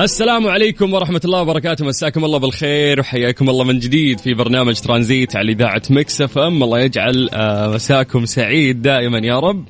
السلام 0.00 0.46
عليكم 0.46 0.94
ورحمة 0.94 1.20
الله 1.24 1.42
وبركاته. 1.42 1.84
مساكم 1.84 2.24
الله 2.24 2.38
بالخير 2.38 3.00
وحياكم 3.00 3.50
الله 3.50 3.64
من 3.64 3.78
جديد 3.78 4.20
في 4.20 4.34
برنامج 4.34 4.80
ترانزيت 4.80 5.36
على 5.36 5.52
إذاعة 5.52 5.82
Mix 5.90 6.20
FM. 6.20 6.62
الله 6.62 6.80
يجعل 6.80 7.28
آه، 7.34 7.74
مساكم 7.74 8.24
سعيد 8.24 8.82
دائما 8.82 9.18
يا 9.18 9.38
رب. 9.38 9.64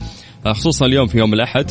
آه، 0.47 0.52
خصوصا 0.52 0.86
اليوم 0.86 1.06
في 1.06 1.19
يوم 1.19 1.34
الأحد 1.34 1.70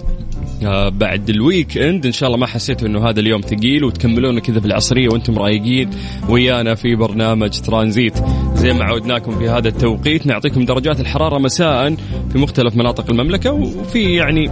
آه، 0.65 0.89
بعد 0.89 1.29
ال 1.29 1.77
weekend. 1.77 2.05
إن 2.05 2.11
شاء 2.11 2.27
الله 2.27 2.39
ما 2.39 2.47
حسيتوا 2.47 2.87
إنه 2.87 3.09
هذا 3.09 3.19
اليوم 3.19 3.41
ثقيل 3.41 3.83
وتكملونه 3.83 4.39
كذا 4.39 4.59
في 4.59 4.65
العصرية 4.65 5.09
وأنتم 5.09 5.39
رايقين 5.39 5.89
ويانا 6.29 6.75
في 6.75 6.95
برنامج 6.95 7.59
ترانزيت. 7.59 8.17
زي 8.53 8.73
ما 8.73 8.83
عودناكم 8.83 9.39
في 9.39 9.49
هذا 9.49 9.67
التوقيت 9.67 10.27
نعطيكم 10.27 10.65
درجات 10.65 10.99
الحرارة 10.99 11.39
مساء 11.39 11.95
في 12.31 12.37
مختلف 12.37 12.75
مناطق 12.75 13.09
المملكة 13.09 13.51
وفي 13.51 14.15
يعني 14.15 14.51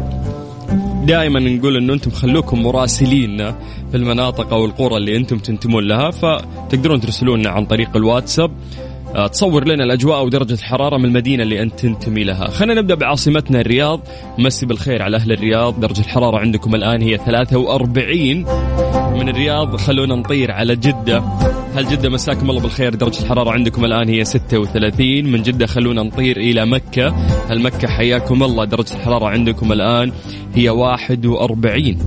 دائما 1.05 1.39
نقول 1.39 1.77
إنه 1.77 1.93
أنتم 1.93 2.11
خلوكم 2.11 2.63
مراسلين 2.63 3.37
في 3.91 3.97
المناطق 3.97 4.53
أو 4.53 4.65
القرى 4.65 4.97
اللي 4.97 5.17
أنتم 5.17 5.37
تنتمون 5.37 5.83
لها 5.83 6.11
فتقدرون 6.11 7.01
ترسلون 7.01 7.39
لنا 7.39 7.49
عن 7.49 7.65
طريق 7.65 7.97
الواتساب 7.97 8.51
آه، 9.15 9.27
تصور 9.27 9.67
لنا 9.67 9.83
الأجواء 9.83 10.25
ودرجه 10.25 10.53
الحرارة 10.53 10.97
من 10.97 11.05
المدينة 11.05 11.43
اللي 11.43 11.61
أنت 11.61 11.79
تنتمي 11.79 12.23
لها. 12.23 12.47
خلينا 12.47 12.81
نبدأ 12.81 12.95
بعاصمتنا 12.95 13.61
الرياض، 13.61 13.99
مسي 14.37 14.65
بالخير 14.65 15.01
على 15.01 15.17
أهل 15.17 15.31
الرياض، 15.31 15.79
درجة 15.79 15.99
الحرارة 15.99 16.37
عندكم 16.37 16.75
الآن 16.75 17.01
هي 17.01 17.17
43 17.17 18.45
من 19.13 19.29
الرياض 19.29 19.75
خلونا 19.75 20.15
نطير 20.15 20.51
على 20.51 20.75
جدة. 20.75 21.23
هل 21.75 21.87
جدة 21.89 22.09
مساكم 22.09 22.49
الله 22.49 22.61
بالخير 22.61 22.95
درجة 22.95 23.19
الحرارة 23.21 23.51
عندكم 23.51 23.85
الآن 23.85 24.09
هي 24.09 24.25
36 24.25 25.23
من 25.25 25.41
جدة 25.41 25.65
خلونا 25.65 26.03
نطير 26.03 26.37
إلى 26.37 26.65
مكة. 26.65 27.07
هل 27.49 27.61
مكة 27.61 27.87
حياكم 27.87 28.43
الله 28.43 28.65
درجة 28.65 28.93
الحرارة 28.95 29.25
عندكم 29.27 29.71
الآن 29.71 30.11
هي 30.55 30.69
41. 30.69 31.97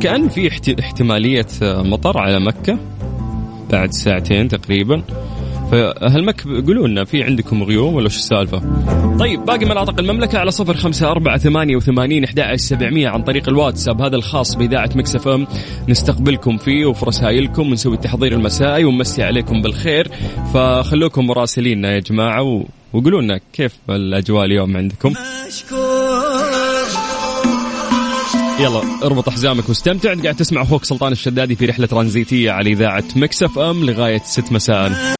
كأن 0.00 0.28
في 0.28 0.48
احت- 0.48 0.80
احتمالية 0.80 1.46
مطر 1.62 2.18
على 2.18 2.40
مكة 2.40 2.78
بعد 3.72 3.92
ساعتين 3.92 4.48
تقريبا 4.48 5.02
فهل 5.70 6.24
مك 6.24 6.42
قولوا 6.66 6.88
لنا 6.88 7.04
في 7.04 7.22
عندكم 7.22 7.62
غيوم 7.62 7.94
ولا 7.94 8.08
شو 8.08 8.18
السالفة؟ 8.18 8.62
طيب 9.18 9.44
باقي 9.44 9.64
مناطق 9.64 10.00
المملكة 10.00 10.38
على 10.38 10.50
صفر 10.50 10.74
خمسة 10.74 11.10
أربعة 11.10 11.38
ثمانية 11.38 11.76
وثمانين 11.76 12.26
سبعمية 12.56 13.08
عن 13.08 13.22
طريق 13.22 13.48
الواتساب. 13.48 14.02
هذا 14.02 14.16
الخاص 14.16 14.54
بإذاعة 14.54 14.90
مكسف 14.94 15.28
أم. 15.28 15.46
نستقبلكم 15.88 16.56
فيه 16.56 16.86
وفي 16.86 17.06
رسائلكم 17.06 17.68
ونسوي 17.68 17.94
التحضير 17.94 18.32
المسائي 18.32 18.84
ونمسي 18.84 19.22
عليكم 19.22 19.62
بالخير. 19.62 20.10
فخلوكم 20.54 21.26
مراسليننا 21.26 21.94
يا 21.94 22.00
جماعة 22.00 22.42
و... 22.42 22.64
وقولوا 22.92 23.22
لنا 23.22 23.40
كيف 23.52 23.72
الأجواء 23.90 24.44
اليوم 24.44 24.76
عندكم. 24.76 25.14
يلا 28.60 28.82
اربط 29.02 29.28
حزامك 29.28 29.68
واستمتع. 29.68 30.14
قاعد 30.14 30.34
تسمع 30.34 30.62
أخوك 30.62 30.84
سلطان 30.84 31.12
الشدادي 31.12 31.54
في 31.54 31.66
رحلة 31.66 31.86
ترانزيتية 31.86 32.50
على 32.50 32.70
إذاعة 32.70 33.04
مكسف 33.16 33.58
إم 33.58 33.84
لغاية 33.84 34.20
6 34.24 34.52
مساء. 34.52 35.19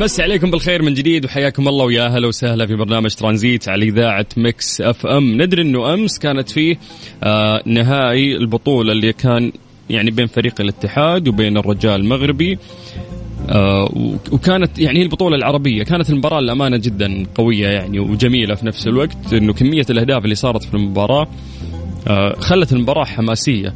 مسي 0.00 0.22
عليكم 0.22 0.50
بالخير 0.50 0.82
من 0.82 0.94
جديد 0.94 1.24
وحياكم 1.24 1.68
الله 1.68 1.84
ويا 1.84 2.08
هلا 2.08 2.28
وسهلا 2.28 2.66
في 2.66 2.76
برنامج 2.76 3.14
ترانزيت 3.14 3.68
على 3.68 3.84
إذاعة 3.84 4.26
Mix 4.36 4.80
FM. 4.80 5.42
ندري 5.42 5.62
إنه 5.62 5.94
أمس 5.94 6.18
كانت 6.18 6.50
فيه 6.50 6.78
آه 7.22 7.62
نهائي 7.66 8.36
البطولة 8.36 8.92
اللي 8.92 9.12
كان 9.12 9.52
يعني 9.90 10.10
بين 10.10 10.26
فريق 10.26 10.60
الاتحاد 10.60 11.28
وبين 11.28 11.56
الرجال 11.58 12.00
المغربي 12.00 12.58
آه 13.48 14.12
وكانت 14.32 14.78
يعني 14.78 14.98
هي 14.98 15.02
البطولة 15.02 15.36
العربية. 15.36 15.82
كانت 15.82 16.10
المباراة 16.10 16.40
للأمانة 16.40 16.76
جدا 16.76 17.26
قوية 17.34 17.68
يعني 17.68 17.98
وجميلة 18.00 18.54
في 18.54 18.66
نفس 18.66 18.86
الوقت 18.86 19.32
إنه 19.32 19.52
كمية 19.52 19.86
الأهداف 19.90 20.24
اللي 20.24 20.34
صارت 20.34 20.64
في 20.64 20.74
المباراة 20.74 21.28
آه 22.08 22.36
خلت 22.38 22.72
المباراة 22.72 23.04
حماسية. 23.04 23.74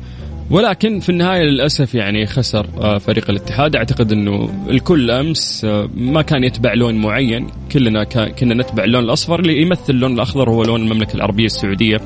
ولكن 0.51 1.01
في 1.01 1.09
النهاية 1.09 1.43
للأسف 1.43 1.95
يعني 1.95 2.27
خسر 2.27 2.67
آه، 2.81 2.99
فريق 2.99 3.31
الاتحاد. 3.31 3.77
أعتقد 3.77 4.13
أنه 4.13 4.51
الكل 4.71 5.11
أمس 5.11 5.65
آه، 5.65 5.89
ما 5.97 6.23
كان 6.23 6.45
يتبع 6.45 6.75
لون 6.75 6.95
معين. 6.95 7.47
كلنا 7.73 8.05
كنا 8.05 8.55
نتبع 8.55 8.85
اللون 8.85 9.05
الأصفر 9.05 9.41
اللي 9.41 9.63
يمثل 9.63 9.93
اللون 9.93 10.13
الأخضر 10.13 10.51
هو 10.51 10.63
لون 10.63 10.81
المملكة 10.81 11.15
العربية 11.15 11.47
السعودية. 11.47 12.01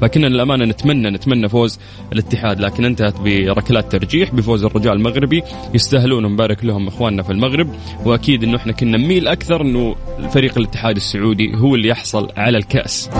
فكنا 0.00 0.26
للأمانة 0.26 0.64
نتمنى 0.64 1.10
نتمنى 1.10 1.48
فوز 1.48 1.78
الاتحاد. 2.12 2.60
لكن 2.60 2.84
انتهت 2.84 3.20
بركلات 3.20 3.92
ترجيح 3.92 4.34
بفوز 4.34 4.64
الرجال 4.64 4.92
المغربي. 4.92 5.42
يستاهلون 5.74 6.32
نبارك 6.32 6.64
لهم 6.64 6.88
إخواننا 6.88 7.22
في 7.22 7.30
المغرب. 7.30 7.68
وأكيد 8.04 8.44
أنه 8.44 8.56
إحنا 8.56 8.72
كنا 8.72 8.98
نميل 8.98 9.28
أكثر 9.28 9.60
أنه 9.62 9.96
فريق 10.30 10.58
الاتحاد 10.58 10.96
السعودي 10.96 11.56
هو 11.56 11.74
اللي 11.74 11.88
يحصل 11.88 12.28
على 12.36 12.58
الكأس. 12.58 13.10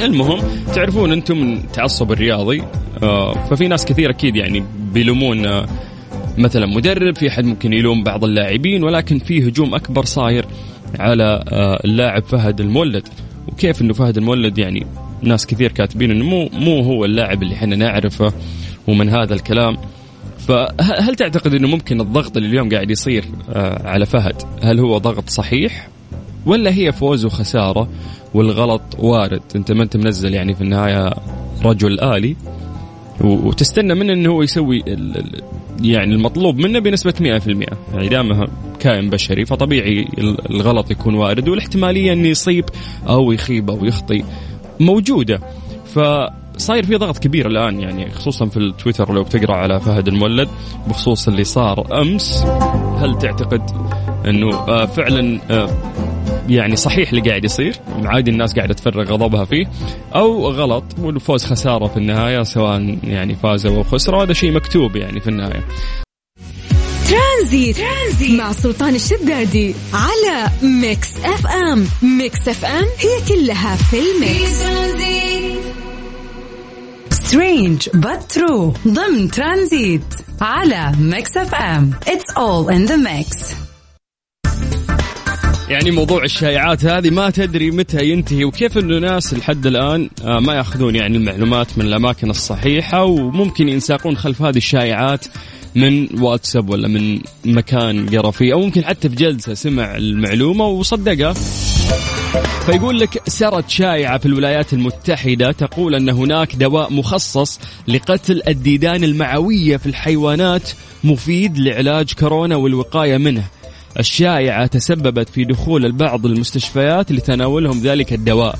المهم 0.00 0.38
تعرفون 0.74 1.12
أنتم 1.12 1.38
من 1.38 1.56
التعصب 1.56 2.12
الرياضي 2.12 2.62
آه، 3.02 3.32
ففي 3.46 3.68
ناس 3.68 3.84
كثير 3.84 4.10
أكيد 4.10 4.36
يعني 4.36 4.64
بيلومون 4.92 5.46
آه، 5.46 5.66
مثلا 6.38 6.66
مدرب 6.66 7.16
في 7.16 7.30
حد 7.30 7.44
ممكن 7.44 7.72
يلوم 7.72 8.04
بعض 8.04 8.24
اللاعبين 8.24 8.84
ولكن 8.84 9.18
في 9.18 9.48
هجوم 9.48 9.74
أكبر 9.74 10.04
صاير 10.04 10.46
على 10.98 11.44
آه، 11.48 11.80
اللاعب 11.84 12.24
فهد 12.24 12.60
المولد. 12.60 13.08
وكيف 13.48 13.82
إنه 13.82 13.92
فهد 13.92 14.16
المولد؟ 14.16 14.58
يعني 14.58 14.86
ناس 15.22 15.46
كثير 15.46 15.72
كاتبين 15.72 16.10
إنه 16.10 16.24
مو 16.24 16.48
مو 16.52 16.80
هو 16.80 17.04
اللاعب 17.04 17.42
اللي 17.42 17.54
إحنا 17.54 17.76
نعرفه 17.76 18.32
ومن 18.88 19.08
هذا 19.08 19.34
الكلام. 19.34 19.76
فهل 20.38 21.14
تعتقد 21.14 21.54
إنه 21.54 21.68
ممكن 21.68 22.00
الضغط 22.00 22.36
اللي 22.36 22.48
اليوم 22.48 22.68
قاعد 22.68 22.90
يصير 22.90 23.24
على 23.84 24.06
فهد 24.06 24.42
هل 24.62 24.80
هو 24.80 24.98
ضغط 24.98 25.30
صحيح؟ 25.30 25.88
ولا 26.46 26.70
هي 26.74 26.92
فوز 26.92 27.24
وخسارة 27.24 27.88
والغلط 28.34 28.82
وارد؟ 28.98 29.42
أنت 29.56 29.72
ما 29.72 29.82
أنت 29.82 29.96
منزل 29.96 30.34
يعني 30.34 30.54
في 30.54 30.60
النهاية 30.60 31.10
رجل 31.64 32.00
آلي 32.00 32.36
وتستنى 33.20 33.94
منه 33.94 34.12
إنه 34.12 34.30
هو 34.30 34.42
يسوي 34.42 34.82
يعني 35.82 36.14
المطلوب 36.14 36.56
منه 36.58 36.78
بنسبة 36.78 37.14
100% 37.20 37.22
يعني 37.94 38.08
دامه 38.08 38.46
كائن 38.80 39.10
بشري 39.10 39.44
فطبيعي 39.44 40.08
ال- 40.18 40.50
الغلط 40.54 40.90
يكون 40.90 41.14
وارد 41.14 41.48
والاحتمالية 41.48 42.12
إنه 42.12 42.28
يصيب 42.28 42.64
أو 43.08 43.32
يخيب 43.32 43.70
أو 43.70 43.84
يخطي 43.84 44.24
موجودة. 44.80 45.40
فصاير 45.94 46.86
في 46.86 46.96
ضغط 46.96 47.18
كبير 47.18 47.46
الآن 47.46 47.80
يعني 47.80 48.10
خصوصا 48.10 48.46
في 48.46 48.56
التويتر 48.56 49.12
لو 49.14 49.22
بتقرأ 49.22 49.54
على 49.56 49.80
فهد 49.80 50.08
المولد 50.08 50.48
بخصوص 50.88 51.28
اللي 51.28 51.44
صار 51.44 52.00
أمس. 52.02 52.42
هل 52.98 53.18
تعتقد 53.18 53.62
إنه 54.26 54.50
آه، 54.56 54.86
فعلا 54.86 55.40
آه، 55.50 55.68
يعني 56.48 56.76
صحيح 56.76 57.08
اللي 57.08 57.20
قاعد 57.20 57.44
يصير 57.44 57.76
عادي 58.04 58.30
الناس 58.30 58.54
قاعدة 58.54 58.74
تفرغ 58.74 59.12
غضبها 59.12 59.44
فيه 59.44 59.66
أو 60.14 60.50
غلط 60.50 60.84
والفوز 60.98 61.44
خسارة 61.44 61.86
في 61.86 61.96
النهاية 61.96 62.42
سواء 62.42 62.98
يعني 63.04 63.34
فازوا 63.34 63.76
أو 63.76 63.82
خسروا 63.82 64.22
هذا 64.22 64.32
شيء 64.32 64.52
مكتوب 64.52 64.96
يعني 64.96 65.20
في 65.20 65.28
النهاية. 65.28 65.64
ترانزيت, 67.08 67.76
ترانزيت 67.76 68.40
مع 68.40 68.52
سلطان 68.52 68.94
الشدادي 68.94 69.74
على 69.94 70.50
Mix 70.62 71.16
FM. 71.24 71.86
Mix 72.02 72.48
FM 72.48 72.84
هي 72.98 73.36
كلها 73.36 73.76
في 73.76 73.96
ال 73.98 74.11
mix. 74.11 74.62
Strange 77.10 77.88
true. 78.34 78.88
ضمن 78.88 79.30
ترانزيت 79.30 80.14
على 80.40 80.92
Mix 80.98 81.36
FM. 81.36 81.94
It's 82.06 82.34
all 82.36 82.68
in 82.68 82.90
the 82.90 82.96
mix. 82.96 83.65
يعني 85.68 85.90
موضوع 85.90 86.24
الشائعات 86.24 86.84
هذه 86.84 87.10
ما 87.10 87.30
تدري 87.30 87.70
متى 87.70 88.04
ينتهي 88.04 88.44
وكيف 88.44 88.78
إنه 88.78 88.98
ناس 88.98 89.34
لحد 89.34 89.66
الآن 89.66 90.10
آه، 90.24 90.40
ما 90.40 90.54
يأخذون 90.54 90.96
يعني 90.96 91.16
المعلومات 91.16 91.78
من 91.78 91.84
الأماكن 91.84 92.30
الصحيحة 92.30 93.04
وممكن 93.04 93.68
ينساقون 93.68 94.16
خلف 94.16 94.42
هذه 94.42 94.56
الشائعات 94.56 95.26
من 95.74 96.20
واتساب 96.20 96.70
ولا 96.70 96.88
من 96.88 97.20
مكان 97.44 98.08
قرا 98.08 98.30
فيه 98.30 98.52
أو 98.52 98.60
ممكن 98.60 98.84
حتى 98.84 99.08
في 99.08 99.14
جلسة 99.14 99.54
سمع 99.54 99.96
المعلومة 99.96 100.66
وصدقها. 100.66 101.32
فيقول 102.66 103.00
لك 103.00 103.28
سرت 103.28 103.70
شائعة 103.70 104.18
في 104.18 104.26
الولايات 104.26 104.72
المتحدة 104.72 105.52
تقول 105.52 105.94
أن 105.94 106.08
هناك 106.08 106.56
دواء 106.56 106.92
مخصص 106.92 107.60
لقتل 107.88 108.42
الديدان 108.48 109.04
المعوية 109.04 109.76
في 109.76 109.86
الحيوانات 109.86 110.70
مفيد 111.04 111.58
لعلاج 111.58 112.12
كورونا 112.12 112.56
والوقاية 112.56 113.16
منه. 113.18 113.44
الشائعة 113.98 114.66
تسببت 114.66 115.28
في 115.28 115.44
دخول 115.44 115.84
البعض 115.86 116.26
المستشفيات 116.26 117.12
لتناولهم 117.12 117.80
ذلك 117.80 118.12
الدواء. 118.12 118.58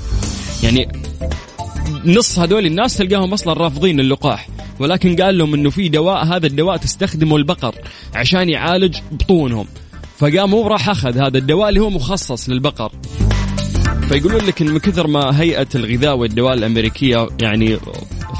يعني 0.63 0.87
نص 2.05 2.39
هذول 2.39 2.65
الناس 2.65 2.97
تلقاهم 2.97 3.33
أصلا 3.33 3.53
رافضين 3.53 3.99
اللقاح 3.99 4.49
ولكن 4.79 5.15
قال 5.15 5.37
لهم 5.37 5.53
إنه 5.53 5.69
في 5.69 5.89
دواء 5.89 6.25
هذا 6.25 6.47
الدواء 6.47 6.77
تستخدمه 6.77 7.35
البقر 7.35 7.75
عشان 8.15 8.49
يعالج 8.49 8.97
بطونهم. 9.11 9.67
فقام 10.17 10.53
هو 10.53 10.67
راح 10.67 10.89
أخذ 10.89 11.17
هذا 11.17 11.37
الدواء 11.37 11.69
اللي 11.69 11.79
هو 11.79 11.89
مخصص 11.89 12.49
للبقر. 12.49 12.91
فيقولون 14.09 14.41
لك 14.41 14.61
إن 14.61 14.67
من 14.67 14.79
كثر 14.79 15.07
ما 15.07 15.41
هيئة 15.41 15.67
الغذاء 15.75 16.17
والدواء 16.17 16.53
الأمريكية 16.53 17.27
يعني 17.41 17.77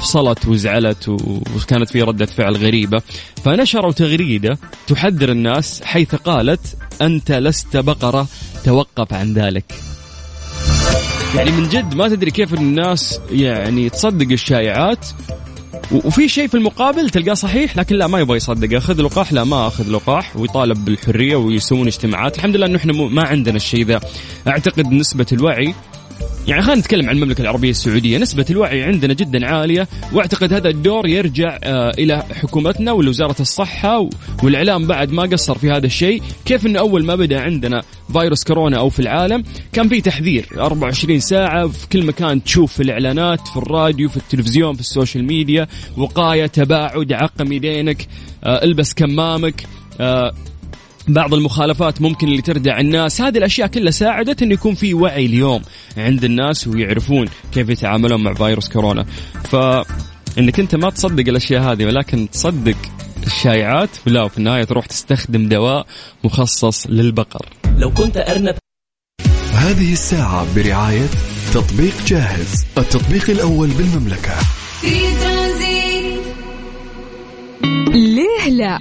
فصلت 0.00 0.46
وزعلت 0.48 1.08
وكانت 1.56 1.90
في 1.90 2.02
ردة 2.02 2.26
فعل 2.26 2.56
غريبة 2.56 3.02
فنشروا 3.44 3.92
تغريدة 3.92 4.58
تحذر 4.86 5.28
الناس 5.28 5.82
حيث 5.82 6.14
قالت 6.14 6.76
أنت 7.02 7.32
لست 7.32 7.76
بقرة 7.76 8.26
توقف 8.64 9.12
عن 9.12 9.34
ذلك. 9.34 9.64
يعني 11.34 11.50
من 11.50 11.68
جد 11.68 11.94
ما 11.94 12.08
تدري 12.08 12.30
كيف 12.30 12.54
الناس 12.54 13.20
يعني 13.30 13.88
تصدق 13.88 14.32
الشائعات 14.32 15.06
وفي 15.92 16.28
شيء 16.28 16.48
في 16.48 16.54
المقابل 16.54 17.10
تلقاه 17.10 17.34
صحيح 17.34 17.76
لكن 17.76 17.96
لا 17.96 18.06
ما 18.06 18.20
يبغى 18.20 18.36
يصدق. 18.36 18.76
اخذ 18.76 19.02
لقاح؟ 19.02 19.32
لا 19.32 19.44
ما 19.44 19.66
أخذ 19.66 19.90
لقاح. 19.90 20.36
ويطالب 20.36 20.84
بالحرية 20.84 21.36
ويسوون 21.36 21.86
اجتماعات. 21.86 22.36
الحمد 22.36 22.56
لله 22.56 22.66
إنه 22.66 22.76
إحنا 22.76 22.92
ما 22.92 23.22
عندنا 23.22 23.56
الشيء 23.56 23.84
ذا. 23.84 24.00
أعتقد 24.48 24.92
نسبة 24.92 25.26
الوعي 25.32 25.74
يعني 26.48 26.62
خلينا 26.62 26.80
نتكلم 26.80 27.08
عن 27.08 27.16
المملكة 27.16 27.42
العربية 27.42 27.70
السعودية. 27.70 28.18
نسبة 28.18 28.46
الوعي 28.50 28.82
عندنا 28.82 29.14
جدا 29.14 29.46
عالية 29.46 29.88
واعتقد 30.12 30.52
هذا 30.52 30.68
الدور 30.68 31.06
يرجع 31.08 31.58
آه 31.64 31.90
إلى 31.98 32.22
حكومتنا 32.22 32.92
ولوزارة 32.92 33.36
الصحة 33.40 34.08
والإعلام 34.42 34.86
بعد 34.86 35.12
ما 35.12 35.22
قصر 35.22 35.58
في 35.58 35.70
هذا 35.70 35.86
الشيء. 35.86 36.22
كيف 36.44 36.66
أنه 36.66 36.78
أول 36.78 37.04
ما 37.04 37.14
بدأ 37.14 37.40
عندنا 37.40 37.82
فيروس 38.12 38.44
كورونا 38.44 38.78
أو 38.78 38.90
في 38.90 39.00
العالم 39.00 39.42
كان 39.72 39.88
في 39.88 40.00
تحذير. 40.00 40.46
24 40.56 41.20
ساعة 41.20 41.68
في 41.68 41.88
كل 41.88 42.06
مكان 42.06 42.44
تشوف 42.44 42.72
في 42.72 42.82
الإعلانات 42.82 43.48
في 43.48 43.56
الراديو 43.56 44.08
في 44.08 44.16
التلفزيون 44.16 44.74
في 44.74 44.80
ال 44.80 44.86
social 44.86 45.24
media 45.24 45.66
وقاية 45.96 46.46
تباعد 46.46 47.12
عقم 47.12 47.52
يدينك 47.52 48.06
آه 48.44 48.64
البس 48.64 48.94
كمامك 48.94 49.64
آه 50.00 50.32
بعض 51.08 51.34
المخالفات 51.34 52.02
ممكن 52.02 52.28
اللي 52.28 52.42
تردع 52.42 52.80
الناس. 52.80 53.20
هذه 53.20 53.38
الأشياء 53.38 53.68
كلها 53.68 53.90
ساعدت 53.90 54.42
انه 54.42 54.54
يكون 54.54 54.74
في 54.74 54.94
وعي 54.94 55.26
اليوم 55.26 55.62
عند 55.96 56.24
الناس 56.24 56.66
ويعرفون 56.66 57.28
كيف 57.52 57.68
يتعاملون 57.68 58.22
مع 58.22 58.34
فيروس 58.34 58.68
كورونا. 58.68 59.06
ف 59.44 59.56
انك 60.38 60.60
أنت 60.60 60.74
ما 60.74 60.90
تصدق 60.90 61.28
الأشياء 61.28 61.62
هذه 61.62 61.86
ولكن 61.86 62.30
تصدق 62.30 62.76
الشائعات 63.26 63.90
ولا 64.06 64.22
وفي 64.22 64.38
النهاية 64.38 64.64
تروح 64.64 64.86
تستخدم 64.86 65.48
دواء 65.48 65.86
مخصص 66.24 66.86
للبقر. 66.86 67.48
لو 67.78 67.90
كنت 67.90 68.16
أرنب. 68.16 68.54
هذه 69.52 69.92
الساعة 69.92 70.46
برعاية 70.56 71.06
تطبيق 71.54 71.94
جاهز 72.06 72.64
التطبيق 72.78 73.30
الأول 73.30 73.68
بالمملكة. 73.68 74.34
في 74.80 75.00
ترانزيت 75.20 75.77
ليه 78.48 78.56
لا 78.56 78.78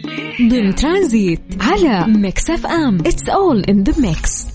ضمن 0.50 0.76
ترانزيت 0.76 1.40
على 1.62 2.06
Mix 2.14 2.50
FM. 2.50 2.98
It's 3.00 3.30
all 3.30 3.64
in 3.64 3.84
the 3.84 4.02
mix 4.02 4.46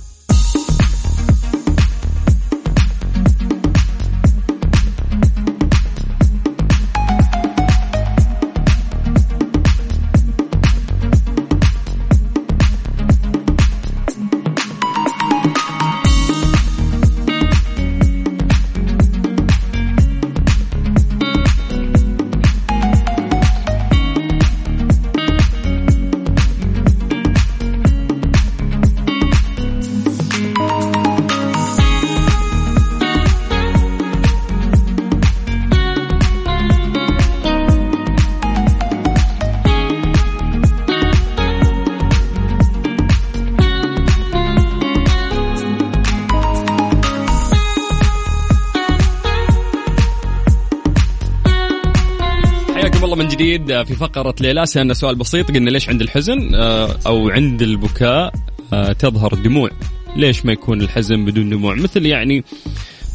من 53.52 53.64
جديد 53.64 53.82
في 53.82 53.94
فقرة 53.94 54.34
ليلى 54.40 54.66
سألنا 54.66 54.94
سؤال 54.94 55.14
بسيط 55.14 55.50
قلنا 55.50 55.70
ليش 55.70 55.88
عند 55.88 56.00
الحزن؟ 56.00 56.54
آه، 56.54 56.96
أو 57.06 57.28
عند 57.28 57.62
البكاء 57.62 58.32
آه، 58.72 58.92
تظهر 58.92 59.32
الدموع 59.32 59.70
ليش 60.16 60.46
ما 60.46 60.52
يكون 60.52 60.80
الحزن 60.80 61.24
بدون 61.24 61.50
دموع؟ 61.50 61.74
مثل 61.74 62.06
يعني 62.06 62.44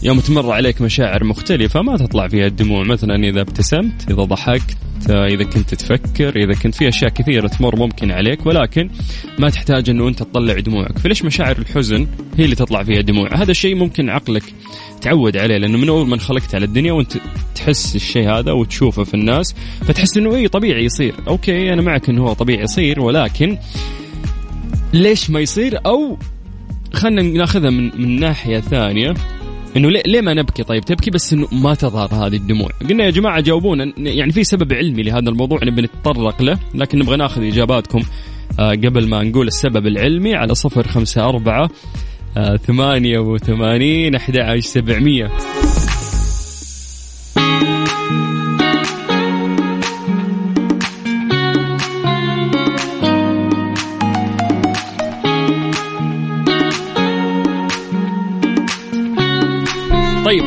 يوم 0.04 0.19
تمر 0.19 0.51
عليك 0.51 0.81
مشاعر 0.81 1.24
مختلفة 1.24 1.81
ما 1.81 1.98
تطلع 1.98 2.28
فيها 2.28 2.48
الدموع. 2.48 2.84
مثلا 2.84 3.16
إذا 3.16 3.42
ابتسمت 3.42 4.12
إذا 4.12 4.24
ضحكت 4.24 4.78
آه، 5.10 5.28
إذا 5.28 5.44
كنت 5.44 5.75
تفكر 5.75 6.36
إذا 6.36 6.54
كنت 6.63 6.75
في 6.75 6.88
أشياء 6.88 7.12
كثيرة 7.12 7.48
تمر 7.48 7.75
ممكن 7.75 8.12
عليك 8.12 8.45
ولكن 8.45 8.89
ما 9.39 9.50
تحتاج 9.50 9.89
أنه 9.89 10.07
أنت 10.07 10.19
تطلع 10.19 10.60
دموعك. 10.60 10.98
فليش 10.98 11.25
مشاعر 11.25 11.57
الحزن 11.57 12.07
هي 12.38 12.45
اللي 12.45 12.56
تطلع 12.56 12.84
فيها 12.84 13.01
دموع؟ 13.01 13.36
هذا 13.36 13.51
الشيء 13.51 13.75
ممكن 13.75 14.10
عقلك 14.10 14.44
تعود 15.01 15.38
عليه 15.38 15.57
لأنه 15.57 15.78
من 15.78 15.89
أول 15.89 16.07
ما 16.07 16.16
انخلقت 16.16 16.56
على 16.56 16.66
الدنيا 16.66 16.92
وأنت 16.92 17.13
تحس 17.68 17.96
الشيء 17.96 18.30
هذا 18.30 18.52
وتشوفه 18.52 19.04
في 19.04 19.14
الناس 19.14 19.56
فتحس 19.81 20.18
أنه 20.18 20.36
إيه 20.36 20.48
طبيعي 20.48 20.86
يصير. 20.86 21.16
أوكي 21.28 21.74
أنا 21.74 21.81
معك 21.81 22.10
أنه 22.10 22.24
هو 22.24 22.34
طبيعي 22.34 22.63
يصير 22.63 23.00
ولكن 23.00 23.58
ليش 24.94 25.30
ما 25.30 25.39
يصير؟ 25.39 25.80
أو 25.86 26.18
خلينا 26.94 27.22
ناخذها 27.22 27.70
من 27.70 28.01
من 28.01 28.20
ناحية 28.20 28.60
ثانية 28.60 29.13
إنه 29.77 29.89
ليه, 29.89 30.03
ليه 30.06 30.22
ما 30.22 30.34
نبكي؟ 30.34 30.63
طيب 30.63 30.86
تبكي 30.86 31.12
بس 31.12 31.34
إنه 31.34 31.48
ما 31.51 31.74
تظهر 31.74 32.13
هذه 32.13 32.36
الدموع. 32.36 32.70
قلنا 32.89 33.03
يا 33.03 33.10
جماعة 33.10 33.41
جاوبونا 33.41 33.94
يعني 33.98 34.32
في 34.32 34.44
سبب 34.44 34.74
علمي 34.74 35.03
لهذا 35.03 35.30
الموضوع 35.30 35.60
نبي 35.63 35.82
نتطرق 35.82 36.41
له 36.41 36.60
لكن 36.75 37.00
نبغى 37.00 37.18
ناخذ 37.18 37.44
إجاباتكم 37.44 38.01
آه، 38.60 38.72
قبل 38.72 39.08
ما 39.10 39.24
نقول 39.24 39.48
السبب 39.48 39.88
العلمي 39.88 40.36
على 40.36 40.56
صفر 40.56 40.88
خمسة 40.88 41.30
أربعة 41.30 41.70
آه، 42.38 42.56
ثمانية 42.56 43.20
وثمانين 43.20 44.15
أحد 44.15 44.38
عشر 44.38 44.60
سبعمية. 44.60 45.32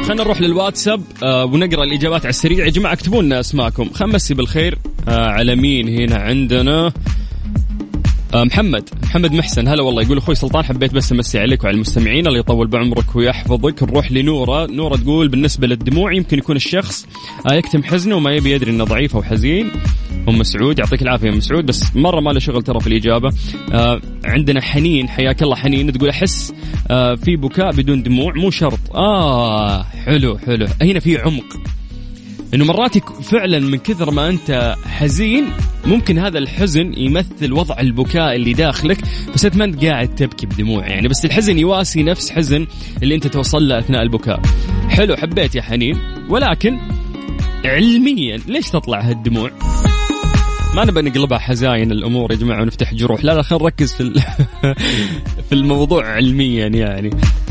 طيب 0.01 0.09
خلينا 0.09 0.25
نروح 0.25 0.41
للواتساب 0.41 1.03
آه 1.23 1.45
ونقرأ 1.45 1.85
الإجابات 1.85 2.21
على 2.21 2.31
السريع. 2.31 2.65
يا 2.65 2.71
جماعة 2.71 2.93
اكتبوا 2.93 3.23
لنا 3.23 3.41
أسماءكم. 3.41 3.91
نمسي 4.01 4.35
بالخير 4.35 4.79
آه 5.09 5.27
على 5.27 5.57
مين 5.57 5.89
هنا 5.89 6.17
عندنا؟ 6.17 6.93
آه 8.35 8.45
محمد 8.45 8.89
محمد 9.03 9.33
محسن. 9.33 9.69
هلا 9.69 9.83
والله. 9.83 10.03
يقول 10.03 10.19
أخوي 10.19 10.35
سلطان 10.35 10.65
حبيت 10.65 10.95
بس 10.95 11.13
أمسي 11.13 11.39
عليك 11.39 11.65
وعلى 11.65 11.75
المستمعين. 11.75 12.27
الله 12.27 12.39
يطول 12.39 12.67
بعمرك 12.67 13.17
ويحفظك. 13.17 13.83
نروح 13.83 14.13
لنورة. 14.13 14.67
نورة 14.67 14.97
تقول 14.97 15.29
بالنسبة 15.29 15.67
للدموع 15.67 16.13
يمكن 16.13 16.39
يكون 16.39 16.57
الشخص 16.57 17.07
آه 17.51 17.55
يكتم 17.55 17.83
حزنه 17.83 18.17
وما 18.17 18.33
يبي 18.33 18.51
يدري 18.51 18.71
إنه 18.71 18.85
ضعيف 18.85 19.17
أو 19.17 19.23
حزين. 19.23 19.71
أم 20.31 20.43
سعود. 20.43 20.79
يعطيك 20.79 21.03
العافية 21.03 21.29
أم 21.29 21.41
سعود. 21.41 21.67
بس 21.67 21.97
مرة 21.97 22.21
ما 22.21 22.31
له 22.31 22.39
شغل 22.39 22.63
ترى 22.63 22.81
في 22.81 22.87
الإجابة. 22.87 23.33
آه 23.73 24.01
عندنا 24.25 24.61
حنين. 24.61 25.09
حياك 25.09 25.43
الله 25.43 25.57
حنين. 25.57 25.93
تقول 25.93 26.09
أحس 26.09 26.55
آه 26.91 27.15
في 27.15 27.37
بكاء 27.37 27.73
بدون 27.73 28.03
دموع. 28.03 28.33
مو 28.37 28.51
شرط. 28.51 28.79
آه 28.95 29.83
حلو 29.83 30.39
حلو. 30.39 30.67
هنا 30.83 31.01
في 31.01 31.19
عمق. 31.19 31.61
إنه 32.55 32.65
مرات 32.65 32.99
فعلا 33.23 33.59
من 33.59 33.79
كثر 33.79 34.11
ما 34.11 34.29
أنت 34.29 34.77
حزين 34.87 35.45
ممكن 35.87 36.19
هذا 36.19 36.39
الحزن 36.39 36.95
يمثل 36.97 37.53
وضع 37.53 37.81
البكاء 37.81 38.37
اللي 38.37 38.53
داخلك. 38.53 38.99
بس 39.35 39.45
أنت 39.45 39.57
ما 39.57 39.65
أنت 39.65 39.85
قاعد 39.85 40.15
تبكي 40.15 40.47
بدموع 40.47 40.87
يعني. 40.87 41.09
بس 41.09 41.25
الحزن 41.25 41.59
يواسي 41.59 42.03
نفس 42.03 42.31
حزن 42.31 42.67
اللي 43.03 43.15
أنت 43.15 43.27
توصل 43.27 43.69
له 43.69 43.79
أثناء 43.79 44.03
البكاء. 44.03 44.41
حلو 44.89 45.17
حبيت 45.17 45.55
يا 45.55 45.63
حنين. 45.63 45.99
ولكن 46.29 46.79
علميا 47.65 48.37
ليش 48.49 48.71
تطلع 48.71 49.01
هالدموع؟ 49.01 49.51
ما 50.75 50.85
نبى 50.85 51.03
نقلبها 51.03 51.39
حزاين 51.39 51.93
الأمور 51.93 52.33
يا 52.33 52.37
جماعة 52.37 52.63
ونفتح 52.63 52.95
جروح. 52.95 53.25
لا 53.25 53.35
لا 53.35 53.43
خلينا 53.43 53.65
نركز 53.65 53.95
في 53.95 54.13
في 55.49 55.53
الموضوع 55.53 56.07
علميا 56.07 56.67
يعني. 56.67 57.11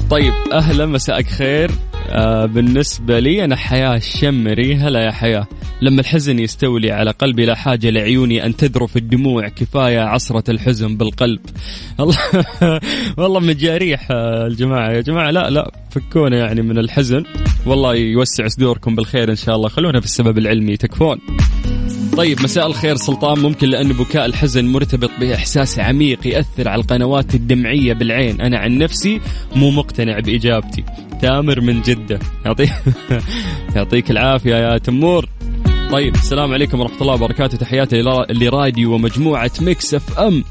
طيب 0.09 0.33
أهلا 0.51 0.85
مساءك 0.85 1.27
خير. 1.27 1.71
آه 2.09 2.45
بالنسبة 2.45 3.19
لي 3.19 3.43
أنا 3.43 3.55
حياة 3.55 3.95
الشمري 3.95 4.75
هلا 4.75 5.05
يا 5.05 5.11
حياة 5.11 5.47
لما 5.81 6.01
الحزن 6.01 6.39
يستولي 6.39 6.91
على 6.91 7.11
قلبي 7.11 7.45
لا 7.45 7.55
حاجة 7.55 7.89
لعيوني 7.89 8.45
أن 8.45 8.55
تذرف 8.55 8.97
الدموع. 8.97 9.47
كفاية 9.47 9.99
عصرة 9.99 10.51
الحزن 10.51 10.97
بالقلب. 10.97 11.39
الله 11.99 12.17
والله 13.17 13.39
مجاريح 13.39 14.07
الجماعة 14.47 14.91
يا 14.91 15.01
جماعة 15.01 15.31
لا 15.31 15.49
لا 15.49 15.71
فكونا 15.91 16.38
يعني 16.38 16.61
من 16.61 16.77
الحزن. 16.77 17.23
والله 17.65 17.95
يوسع 17.95 18.47
صدوركم 18.47 18.95
بالخير 18.95 19.29
إن 19.31 19.35
شاء 19.35 19.55
الله. 19.55 19.69
خلونا 19.69 19.99
في 19.99 20.05
السبب 20.05 20.38
العلمي 20.38 20.77
تكفون. 20.77 21.19
طيب 22.18 22.42
مساء 22.42 22.68
الخير 22.68 22.96
سلطان. 22.96 23.39
ممكن 23.39 23.68
لأن 23.68 23.94
بكاء 23.94 24.25
الحزن 24.25 24.66
مرتبط 24.66 25.10
بإحساس 25.20 25.80
عميق 25.80 26.28
يأثر 26.28 26.70
على 26.70 26.82
القنوات 26.82 27.36
الدمعية 27.36 27.94
بالعين. 27.94 28.42
أنا 28.42 28.58
عن 28.58 28.78
نفسي 28.78 29.22
مو 29.56 29.70
مقتنع 29.70 30.20
بإجابتي. 30.20 30.84
تامر 31.22 31.62
من 31.62 31.82
جدة. 31.82 32.20
يعطيك 32.46 32.70
يعطيك 33.75 34.12
العافية 34.12 34.56
يا 34.56 34.78
تمور. 34.78 35.25
طيب 35.92 36.16
السلام 36.16 36.54
عليكم 36.54 36.80
ورحمة 36.80 37.01
الله 37.01 37.13
وبركاته. 37.13 37.58
تحياتي 37.58 38.01
لراديو 38.30 38.94
ومجموعة 38.94 39.51
Mix 39.62 39.93
FM. 39.93 40.43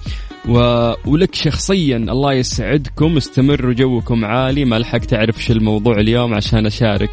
و... 0.49 0.59
ولك 1.07 1.35
شخصيا 1.35 1.97
الله 1.97 2.33
يسعدكم 2.33 3.17
استمروا 3.17 3.73
جوكم 3.73 4.25
عالي. 4.25 4.65
ما 4.65 4.79
لحقت 4.79 5.15
أعرف 5.15 5.45
شو 5.45 5.53
الموضوع 5.53 6.01
اليوم 6.01 6.35
عشان 6.35 6.67
أشارك. 6.67 7.11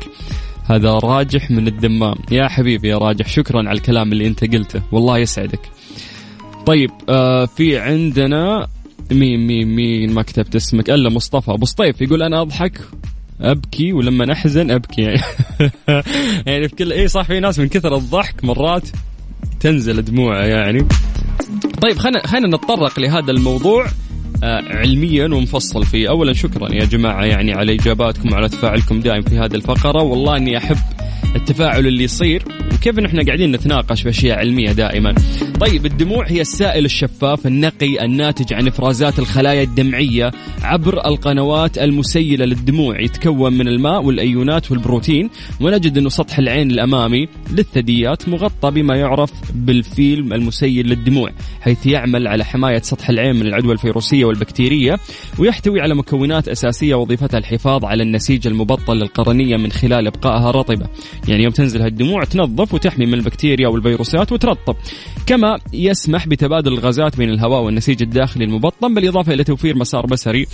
هذا 0.65 0.91
راجح 0.91 1.51
من 1.51 1.67
الدمام. 1.67 2.15
يا 2.31 2.47
حبيبي 2.47 2.87
يا 2.87 2.97
راجح 2.97 3.27
شكرا 3.27 3.57
على 3.57 3.71
الكلام 3.71 4.11
اللي 4.11 4.27
أنت 4.27 4.55
قلته. 4.55 4.81
والله 4.91 5.17
يسعدك. 5.17 5.59
طيب 6.65 6.91
آه 7.09 7.45
في 7.45 7.77
عندنا 7.77 8.67
مين 9.11 9.47
مين 9.47 9.75
مين؟ 9.75 10.13
ما 10.13 10.21
كتبت 10.21 10.55
اسمك. 10.55 10.89
ألا 10.89 11.09
مصطفى. 11.09 11.51
أبو 11.51 11.65
سطيف 11.65 12.01
يقول 12.01 12.23
أنا 12.23 12.41
أضحك 12.41 12.81
أبكي 13.41 13.93
ولما 13.93 14.33
احزن 14.33 14.71
أبكي. 14.71 15.01
يعني, 15.01 15.21
يعني 16.47 16.69
في 16.69 16.75
كل 16.75 16.91
اي 16.91 17.07
صح 17.07 17.25
في 17.25 17.39
ناس 17.39 17.59
من 17.59 17.67
كثر 17.67 17.95
الضحك 17.95 18.43
مرات 18.43 18.87
تنزل 19.59 20.05
دموعه 20.05 20.45
يعني. 20.45 20.87
طيب 21.81 21.97
خلينا 21.97 22.27
خلينا 22.27 22.47
نتطرق 22.47 22.99
لهذا 22.99 23.31
الموضوع. 23.31 23.85
علميا 24.43 25.25
ومفصل 25.25 25.85
فيه 25.85 26.09
اولا 26.09 26.33
شكرا 26.33 26.73
يا 26.73 26.85
جماعة 26.85 27.25
يعني 27.25 27.53
على 27.53 27.73
إجاباتكم 27.73 28.31
وعلى 28.33 28.49
تفاعلكم 28.49 28.99
دائم 28.99 29.21
في 29.21 29.37
هذه 29.37 29.55
الفقرة 29.55 30.03
والله 30.03 30.37
إني 30.37 30.57
أحب 30.57 30.77
التفاعل 31.35 31.87
اللي 31.87 32.03
يصير 32.03 32.43
وكيف 32.73 32.99
نحن 32.99 33.25
قاعدين 33.25 33.51
نتناقش 33.51 34.03
باشياء 34.03 34.39
علمية 34.39 34.71
دائما. 34.71 35.15
طيب 35.59 35.85
الدموع 35.85 36.27
هي 36.27 36.41
السائل 36.41 36.85
الشفاف 36.85 37.47
النقي 37.47 38.05
الناتج 38.05 38.53
عن 38.53 38.67
إفرازات 38.67 39.19
الخلايا 39.19 39.63
الدمعية 39.63 40.31
عبر 40.61 41.07
القنوات 41.07 41.77
المسيلة 41.77 42.45
للدموع 42.45 43.01
يتكون 43.01 43.53
من 43.53 43.67
الماء 43.67 44.03
والأيونات 44.03 44.71
والبروتين 44.71 45.29
ونجد 45.61 45.97
إنه 45.97 46.09
سطح 46.09 46.39
العين 46.39 46.71
الأمامي 46.71 47.27
للثدييات 47.51 48.29
مغطى 48.29 48.71
بما 48.71 48.95
يعرف 48.95 49.31
بالفيلم 49.53 50.33
المسيل 50.33 50.87
للدموع 50.87 51.29
حيث 51.61 51.85
يعمل 51.85 52.27
على 52.27 52.45
حماية 52.45 52.79
سطح 52.79 53.09
العين 53.09 53.35
من 53.35 53.47
العدوى 53.47 53.73
الفيروسية 53.73 54.25
والبكتيرية 54.25 54.97
ويحتوي 55.39 55.81
على 55.81 55.95
مكونات 55.95 56.47
أساسية 56.47 56.95
وظيفتها 56.95 57.37
الحفاظ 57.37 57.85
على 57.85 58.03
النسيج 58.03 58.47
المبطن 58.47 58.93
للقرنية 58.93 59.57
من 59.57 59.71
خلال 59.71 60.07
إبقائها 60.07 60.51
رطبة 60.51 60.87
يعني 61.27 61.43
يوم 61.43 61.53
تنزل 61.53 61.81
هالدموع 61.81 62.23
تنظف 62.23 62.73
وتحمي 62.73 63.05
من 63.05 63.13
البكتيريا 63.13 63.67
والفيروسات 63.67 64.31
وترطب. 64.31 64.75
كما 65.25 65.59
يسمح 65.73 66.27
بتبادل 66.27 66.73
الغازات 66.73 67.17
بين 67.17 67.29
الهواء 67.29 67.61
والنسيج 67.61 68.01
الداخلي 68.01 68.43
المبطن 68.43 68.93
بالإضافة 68.93 69.33
إلى 69.33 69.43
توفير 69.43 69.77
مسار 69.77 70.05
بصري 70.05 70.47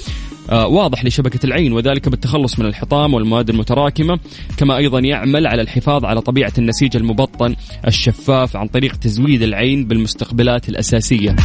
آه، 0.49 0.67
واضح 0.67 1.05
لشبكة 1.05 1.45
العين 1.45 1.73
وذلك 1.73 2.09
بالتخلص 2.09 2.59
من 2.59 2.65
الحطام 2.65 3.13
والمواد 3.13 3.49
المتراكمة. 3.49 4.19
كما 4.57 4.77
أيضا 4.77 4.99
يعمل 4.99 5.47
على 5.47 5.61
الحفاظ 5.61 6.05
على 6.05 6.21
طبيعة 6.21 6.53
النسيج 6.57 6.95
المبطن 6.95 7.55
الشفاف 7.87 8.55
عن 8.55 8.67
طريق 8.67 8.95
تزويد 8.95 9.41
العين 9.41 9.85
بالمستقبلات 9.85 10.69
الأساسية. 10.69 11.35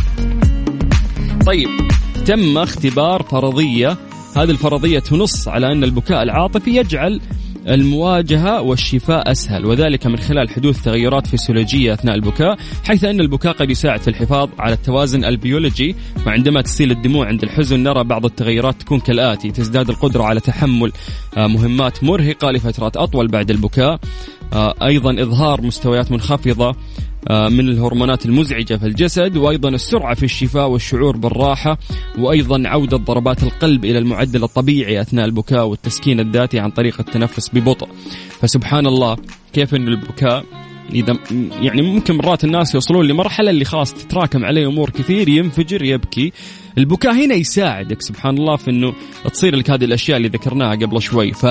طيب 1.47 1.68
تم 2.26 2.59
اختبار 2.59 3.23
فرضية. 3.23 3.97
هذه 4.37 4.50
الفرضية 4.50 4.99
تنص 4.99 5.49
على 5.49 5.73
أن 5.73 5.85
البكاء 5.85 6.23
العاطفي 6.23 6.76
يجعل 6.76 7.21
المواجهة 7.68 8.62
والشفاء 8.62 9.30
أسهل 9.30 9.66
وذلك 9.66 10.06
من 10.06 10.16
خلال 10.18 10.50
حدوث 10.50 10.82
تغيرات 10.82 11.26
فسيولوجية 11.26 11.92
أثناء 11.92 12.14
البكاء 12.14 12.56
حيث 12.85 13.04
أن 13.04 13.20
البكاء 13.20 13.52
قد 13.52 13.70
يساعد 13.70 14.00
في 14.00 14.08
الحفاظ 14.08 14.49
على 14.58 14.75
التوازن 14.75 15.25
البيولوجي 15.25 15.96
وعندما 16.26 16.62
تسيل 16.62 16.90
الدموع 16.90 17.26
عند 17.26 17.42
الحزن 17.42 17.82
نرى 17.82 18.04
بعض 18.04 18.25
التغيرات 18.25 18.80
تكون 18.80 19.00
كالآتي 19.00 19.50
تزداد 19.50 19.90
القدرة 19.90 20.23
على 20.23 20.40
تحمل 20.40 20.92
آه، 21.37 21.46
مهمات 21.46 22.04
مرهقة 22.04 22.50
لفترات 22.50 22.96
أطول 22.96 23.28
بعد 23.28 23.50
البكاء. 23.50 24.00
آه، 24.53 24.75
أيضا 24.83 25.23
إظهار 25.23 25.62
مستويات 25.62 26.12
منخفضة 26.12 26.76
آه، 27.31 27.49
من 27.49 27.69
الهرمونات 27.69 28.26
المزعجة 28.26 28.75
في 28.75 28.87
الجسد 28.87 29.37
وأيضا 29.37 29.69
السرعة 29.69 30.15
في 30.15 30.23
الشفاء 30.23 30.69
والشعور 30.69 31.17
بالراحة 31.17 31.79
وأيضا 32.19 32.69
عودة 32.69 32.97
ضربات 32.97 33.43
القلب 33.43 33.85
إلى 33.85 33.99
المعدل 33.99 34.45
الطبيعي 34.45 35.00
أثناء 35.00 35.25
البكاء 35.25 35.67
والتسكين 35.67 36.21
الذاتي 36.21 36.59
عن 36.59 36.71
طريق 36.71 37.00
التنفس 37.00 37.50
ببطء. 37.55 37.88
فسبحان 38.41 38.87
الله 38.87 39.17
كيف 39.53 39.75
أن 39.75 39.88
البكاء 39.88 40.45
إذا 40.93 41.19
يعني 41.61 41.83
ممكن 41.83 42.17
مرات 42.17 42.45
الناس 42.45 42.75
يوصلون 42.75 43.07
لمرحلة 43.07 43.50
اللي 43.50 43.65
خلاص 43.65 43.95
تتراكم 43.95 44.45
عليه 44.45 44.67
أمور 44.67 44.91
كثير 44.91 45.29
ينفجر 45.29 45.83
يبكي. 45.83 46.33
البكاء 46.79 47.12
هنا 47.12 47.35
يساعدك 47.35 48.03
سبحان 48.03 48.38
الله 48.38 48.57
في 48.57 48.71
إنه 48.71 48.95
تصير 49.33 49.57
لك 49.57 49.71
هذه 49.71 49.85
الأشياء 49.85 50.17
اللي 50.17 50.29
ذكرناها 50.29 50.75
قبل 50.75 51.03
شوي. 51.03 51.33
ف 51.33 51.47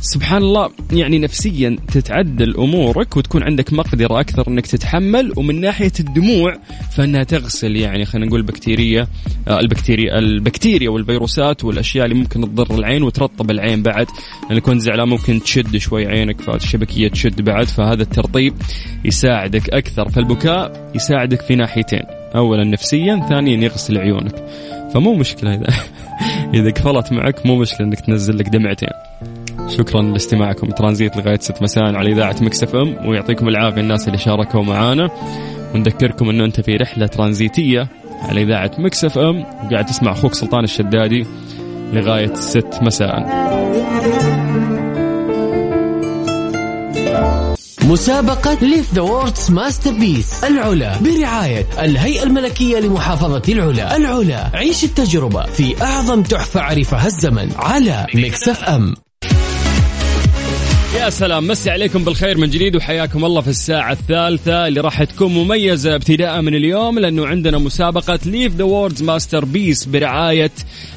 سبحان 0.00 0.42
الله 0.42 0.70
يعني 0.92 1.18
نفسيا 1.18 1.76
تتعدل 1.92 2.56
أمورك 2.56 3.16
وتكون 3.16 3.42
عندك 3.42 3.72
مقدرة 3.72 4.20
أكثر 4.20 4.48
إنك 4.48 4.66
تتحمل 4.66 5.32
ومن 5.36 5.60
ناحية 5.60 5.92
الدموع 6.00 6.56
فإنها 6.96 7.22
تغسل 7.22 7.76
يعني 7.76 8.04
خلينا 8.04 8.26
نقول 8.26 8.42
بكتيريا 8.42 9.06
آه، 9.48 9.60
البكتيريا 9.60 10.18
البكتيريا 10.18 10.90
والفيروسات 10.90 11.64
والأشياء 11.64 12.04
اللي 12.04 12.16
ممكن 12.16 12.40
تضر 12.40 12.74
العين 12.78 13.02
وترطب 13.02 13.50
العين 13.50 13.82
بعد. 13.82 14.06
لأن 14.50 14.58
كنت 14.58 14.80
زعلان 14.80 15.08
ممكن 15.08 15.42
تشد 15.42 15.76
شوي 15.76 16.06
عينك 16.06 16.40
فالشبكية 16.40 17.08
تشد 17.08 17.42
بعد 17.42 17.66
فهذا 17.66 18.02
الترطيب 18.02 18.54
يساعدك 19.04 19.70
أكثر. 19.70 20.08
فالبكاء 20.08 20.90
يساعدك 20.94 21.40
في 21.40 21.54
ناحيتين 21.54 22.02
اولا 22.34 22.64
نفسيا 22.64 23.26
ثانيا 23.28 23.64
يغسل 23.64 23.98
عيونك. 23.98 24.44
فمو 24.94 25.14
مشكلة 25.14 25.54
إذا 25.54 25.74
إذا 26.54 26.70
قفلت 26.70 27.12
معك 27.12 27.46
مو 27.46 27.56
مشكلة 27.56 27.86
إنك 27.86 28.00
تنزل 28.00 28.38
لك 28.38 28.48
دمعتين. 28.48 29.09
شكرا 29.78 30.02
لاستماعكم. 30.02 30.70
ترانزيت 30.70 31.16
لغاية 31.16 31.38
6 31.38 31.62
مساء 31.62 31.94
على 31.94 32.12
إذاعة 32.12 32.36
Mix 32.40 32.62
FM 32.62 33.06
ويعطيكم 33.06 33.48
العافية 33.48 33.80
الناس 33.80 34.06
اللي 34.06 34.18
شاركوا 34.18 34.62
معانا. 34.62 35.10
ونذكركم 35.74 36.30
إنه 36.30 36.44
أنت 36.44 36.60
في 36.60 36.76
رحلة 36.76 37.06
ترانزيتية 37.06 37.88
على 38.22 38.42
إذاعة 38.42 38.70
Mix 38.78 39.04
FM 39.04 39.40
وقاعد 39.40 39.86
تسمع 39.86 40.12
أخوك 40.12 40.34
سلطان 40.34 40.64
الشدادي 40.64 41.26
لغاية 41.92 42.34
6 42.34 42.82
مساء. 42.82 43.50
مسابقة 47.84 48.58
Live 48.62 48.94
the 48.94 49.02
World's 49.02 49.50
Masterpiece 49.50 50.44
العلا 50.44 50.98
برعاية 50.98 51.66
الهيئة 51.82 52.22
الملكية 52.22 52.78
لمحافظة 52.78 53.42
العلا. 53.48 53.96
العلا 53.96 54.50
عيش 54.54 54.84
التجربة 54.84 55.42
في 55.42 55.82
أعظم 55.82 56.22
تحفة 56.22 56.60
عرفها 56.60 57.06
الزمن 57.06 57.50
على 57.56 58.06
Mix 58.14 58.48
FM. 58.48 58.94
يا 60.94 61.10
سلام 61.10 61.46
مسي 61.46 61.70
عليكم 61.70 62.04
بالخير 62.04 62.38
من 62.38 62.50
جديد 62.50 62.76
وحياكم 62.76 63.24
الله 63.24 63.40
في 63.40 63.48
الساعة 63.48 63.92
الثالثة 63.92 64.66
اللي 64.68 64.80
راح 64.80 65.04
تكون 65.04 65.32
مميزة 65.34 65.94
ابتداء 65.94 66.40
من 66.40 66.54
اليوم 66.54 66.98
لأنه 66.98 67.26
عندنا 67.26 67.58
مسابقة 67.58 68.18
Live 68.26 68.54
the 68.54 68.64
World's 68.64 69.02
Masterpiece 69.02 69.84
برعاية 69.84 70.50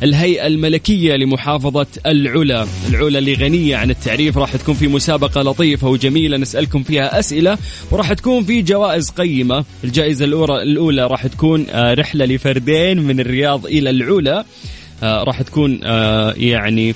الهيئة 0.04 0.48
الملكية 0.48 1.16
لمحافظة 1.16 1.86
العلا. 2.06 2.68
العلا 2.90 3.20
اللي 3.20 3.34
غنية 3.34 3.76
عن 3.76 3.90
التعريف 3.90 4.38
راح 4.38 4.56
تكون 4.56 4.76
في 4.76 4.88
مسابقة 4.88 5.42
لطيفة 5.42 5.88
وجميلة 5.88 6.38
نسألكم 6.38 6.84
فيها 6.84 7.20
أسئلة 7.20 7.58
وراح 7.92 8.14
تكون 8.14 8.44
في 8.44 8.62
جوائز 8.62 9.10
قيمة. 9.10 9.66
الجائزة 9.84 10.26
الأولى, 10.26 11.08
راح 11.08 11.28
تكون 11.28 11.66
آه، 11.70 11.94
رحلة 11.94 12.26
لفردين 12.26 13.00
من 13.00 13.20
الرياض 13.20 13.66
إلى 13.66 13.90
العلا. 13.90 14.46
آه، 15.04 15.24
راح 15.24 15.42
تكون 15.42 15.80
آه، 15.84 16.34
يعني 16.38 16.96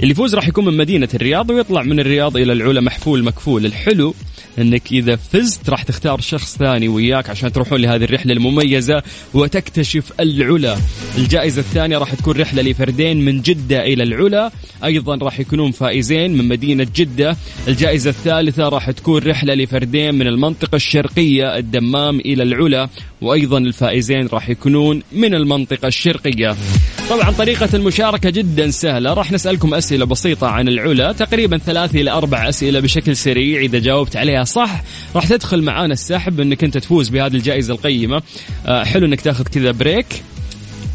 اللي 0.00 0.10
يفوز 0.10 0.34
راح 0.34 0.48
يكون 0.48 0.64
من 0.64 0.76
مدينة 0.76 1.08
الرياض 1.14 1.50
ويطلع 1.50 1.82
من 1.82 2.00
الرياض 2.00 2.36
إلى 2.36 2.52
العلا 2.52 2.80
محفول 2.80 3.24
مكفول. 3.24 3.66
الحلو 3.66 4.14
إنك 4.58 4.92
إذا 4.92 5.16
فزت 5.16 5.70
راح 5.70 5.82
تختار 5.82 6.20
شخص 6.20 6.56
ثاني 6.56 6.88
وياك 6.88 7.30
عشان 7.30 7.52
تروحون 7.52 7.80
لهذه 7.80 8.04
الرحلة 8.04 8.32
المميزة 8.32 9.02
وتكتشف 9.34 10.12
العلا. 10.20 10.76
الجائزة 11.18 11.60
الثانية 11.60 11.98
راح 11.98 12.14
تكون 12.14 12.40
رحلة 12.40 12.62
لفردين 12.62 13.24
من 13.24 13.40
جدة 13.40 13.84
إلى 13.84 14.02
العلا. 14.02 14.50
أيضا 14.84 15.16
راح 15.16 15.40
يكونون 15.40 15.70
فائزين 15.70 16.36
من 16.36 16.48
مدينة 16.48 16.86
جدة. 16.96 17.36
الجائزة 17.68 18.10
الثالثة 18.10 18.68
راح 18.68 18.90
تكون 18.90 19.22
رحلة 19.22 19.54
لفردين 19.54 20.14
من 20.14 20.26
المنطقة 20.26 20.76
الشرقية 20.76 21.56
الدمام 21.56 22.20
إلى 22.20 22.42
العلا. 22.42 22.88
وأيضا 23.20 23.58
الفائزين 23.58 24.26
راح 24.26 24.48
يكونون 24.48 25.02
من 25.12 25.34
المنطقة 25.34 25.88
الشرقية. 25.88 26.56
طبعا 27.10 27.30
طريقة 27.30 27.68
المشاركة 27.74 28.30
جدا 28.30 28.70
سهلة. 28.70 29.12
راح 29.12 29.32
نسألكم 29.32 29.74
أسئلة 29.74 30.04
بسيطة 30.06 30.46
عن 30.46 30.68
العلا 30.68 31.12
تقريبا 31.12 31.58
ثلاث 31.58 31.94
إلى 31.94 32.10
أربع 32.10 32.48
أسئلة 32.48 32.80
بشكل 32.80 33.16
سريع 33.16 33.60
إذا 33.60 33.78
جاوبت 33.78 34.16
عليها 34.16 34.44
صح. 34.44 34.82
راح 35.14 35.26
تدخل 35.26 35.62
معانا 35.62 35.92
السحب 35.92 36.40
أنك 36.40 36.64
أنت 36.64 36.78
تفوز 36.78 37.08
بهذه 37.08 37.34
الجائزة 37.34 37.74
القيمة. 37.74 38.22
آه، 38.66 38.84
حلو 38.84 39.06
أنك 39.06 39.20
تاخذ 39.20 39.44
كذا 39.44 39.70
بريك. 39.70 40.06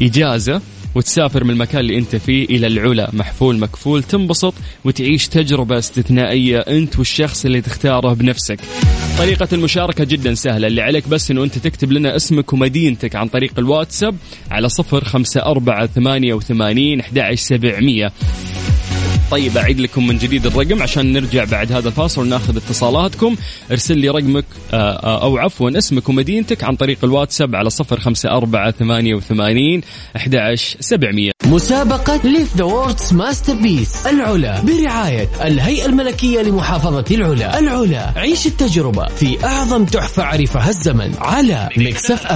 إجازة. 0.02 0.60
وتسافر 0.94 1.44
من 1.44 1.50
المكان 1.50 1.80
اللي 1.80 1.98
أنت 1.98 2.16
فيه 2.16 2.44
إلى 2.44 2.66
العلا 2.66 3.10
محفول 3.12 3.58
مكفول 3.58 4.02
تنبسط 4.02 4.54
وتعيش 4.84 5.28
تجربة 5.28 5.78
استثنائية 5.78 6.58
أنت 6.58 6.98
والشخص 6.98 7.44
اللي 7.44 7.60
تختاره 7.60 8.12
بنفسك. 8.14 8.58
طريقة 9.18 9.48
المشاركة 9.52 10.04
جدا 10.04 10.34
سهلة 10.34 10.66
اللي 10.66 10.82
عليك 10.82 11.08
بس 11.08 11.30
إنه 11.30 11.44
أنت 11.44 11.58
تكتب 11.58 11.92
لنا 11.92 12.16
اسمك 12.16 12.52
ومدينتك 12.52 13.16
عن 13.16 13.28
طريق 13.28 13.52
الواتساب 13.58 14.16
على 14.50 14.68
صفر 14.68 15.04
خمسة 15.04 15.40
أربعة 15.42 15.86
ثمانية 15.86 16.34
وثمانين 16.34 17.00
أحد 17.00 17.34
سبعمية 17.34 18.12
طيب 19.32 19.56
أعيد 19.56 19.80
لكم 19.80 20.06
من 20.06 20.18
جديد 20.18 20.46
الرقم 20.46 20.82
عشان 20.82 21.12
نرجع 21.12 21.44
بعد 21.44 21.72
هذا 21.72 21.88
الفاصل 21.88 22.20
وناخذ 22.20 22.56
اتصالاتكم. 22.56 23.36
ارسل 23.70 23.98
لي 23.98 24.08
رقمك 24.08 24.44
آه، 24.72 24.76
آه، 24.76 25.22
أو 25.22 25.38
عفوا 25.38 25.78
اسمك 25.78 26.08
ومدينتك 26.08 26.64
عن 26.64 26.76
طريق 26.76 26.98
الواتساب 27.04 27.56
على 27.56 27.70
صفر 27.70 28.00
خمسة 28.00 28.30
أربعة 28.30 28.70
ثمانية 28.70 29.14
وثمانين 29.14 29.80
أحد 30.16 30.54
سبعمية. 30.80 31.30
مسابقة 31.44 32.20
Live 32.24 32.56
the 32.56 32.64
World's 32.64 33.12
Masterpiece 33.12 34.06
العلا. 34.06 34.60
برعاية 34.60 35.28
الهيئة 35.44 35.86
الملكية 35.86 36.42
لمحافظة 36.42 37.04
العلا. 37.10 37.58
العلا. 37.58 38.12
عيش 38.16 38.46
التجربة 38.46 39.08
في 39.08 39.44
أعظم 39.44 39.84
تحفة 39.84 40.22
عرفها 40.22 40.68
الزمن 40.68 41.14
على 41.18 41.68
Mix 41.76 42.10
F 42.10 42.26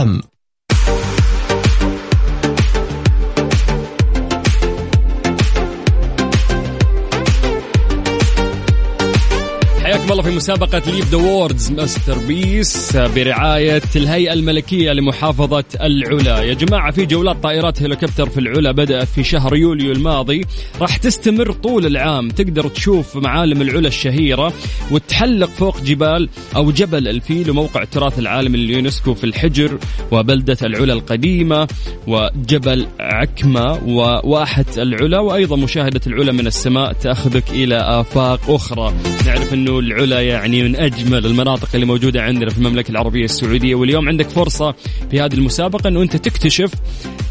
حياكم 10.06 10.20
الله 10.20 10.30
في 10.30 10.36
مسابقة 10.36 10.90
Live 10.90 11.10
the 11.10 11.16
World's 11.16 11.70
Masterpiece 11.70 12.96
برعاية 12.96 13.82
الهيئة 13.96 14.32
الملكية 14.32 14.92
لمحافظة 14.92 15.64
العلا. 15.80 16.42
يا 16.42 16.54
جماعة 16.54 16.90
في 16.90 17.06
جولات 17.06 17.42
طائرات 17.42 17.82
هليكوبتر 17.82 18.28
في 18.28 18.40
العلا 18.40 18.72
بدأت 18.72 19.08
في 19.08 19.24
شهر 19.24 19.56
يوليو 19.56 19.92
الماضي. 19.92 20.44
راح 20.80 20.96
تستمر 20.96 21.52
طول 21.52 21.86
العام. 21.86 22.28
تقدر 22.28 22.68
تشوف 22.68 23.16
معالم 23.16 23.62
العلا 23.62 23.88
الشهيرة 23.88 24.52
وتحلق 24.90 25.50
فوق 25.50 25.80
جبال 25.80 26.28
أو 26.56 26.70
جبل 26.70 27.08
الفيل 27.08 27.50
وموقع 27.50 27.82
التراث 27.82 28.18
العالمي 28.18 28.58
لليونسكو 28.58 29.14
في 29.14 29.24
الحجر 29.24 29.78
وبلدة 30.12 30.58
العلا 30.62 30.92
القديمة 30.92 31.68
وجبل 32.06 32.86
عكمة 33.00 33.80
وواحة 33.86 34.64
العلا 34.78 35.20
وأيضا 35.20 35.56
مشاهدة 35.56 36.00
العلا 36.06 36.32
من 36.32 36.46
السماء 36.46 36.92
تأخذك 36.92 37.50
إلى 37.50 37.76
آفاق 37.76 38.40
أخرى. 38.50 38.94
نعرف 39.26 39.54
أنه 39.54 39.78
العلا 39.96 40.20
يعني 40.20 40.62
من 40.62 40.76
أجمل 40.76 41.26
المناطق 41.26 41.68
اللي 41.74 41.86
موجودة 41.86 42.22
عندنا 42.22 42.50
في 42.50 42.58
المملكة 42.58 42.90
العربية 42.90 43.24
السعودية. 43.24 43.74
واليوم 43.74 44.08
عندك 44.08 44.28
فرصة 44.28 44.74
في 45.10 45.20
هذه 45.20 45.34
المسابقة 45.34 45.88
أنه 45.88 46.02
أنت 46.02 46.16
تكتشف 46.16 46.70